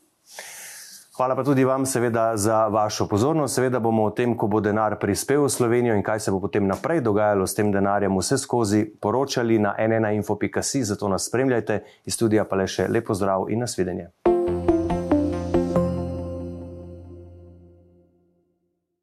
Hvala 1.21 1.35
pa 1.37 1.45
tudi 1.45 1.65
vam, 1.65 1.87
seveda, 1.87 2.33
za 2.37 2.67
vašo 2.67 3.07
pozornost. 3.09 3.55
Seveda 3.55 3.79
bomo 3.79 4.05
o 4.05 4.11
tem, 4.11 4.33
ko 4.37 4.47
bo 4.49 4.61
denar 4.65 4.97
prispel 4.99 5.45
v 5.45 5.51
Slovenijo 5.53 5.95
in 5.95 6.03
kaj 6.03 6.21
se 6.21 6.33
bo 6.33 6.41
potem 6.41 6.65
naprej 6.65 7.05
dogajalo 7.05 7.47
s 7.47 7.55
tem 7.55 7.69
denarjem, 7.73 8.17
vse 8.17 8.39
skozi 8.41 8.87
poročali 9.01 9.59
na 9.59 9.75
nnainfo.si, 9.77 10.85
zato 10.85 11.13
nas 11.13 11.29
spremljajte. 11.29 11.83
Iz 12.09 12.17
studija 12.17 12.49
pa 12.49 12.57
le 12.57 12.65
še 12.67 12.89
lepo 12.89 13.15
zdrav 13.15 13.51
in 13.53 13.61
nasvidenje. 13.61 14.30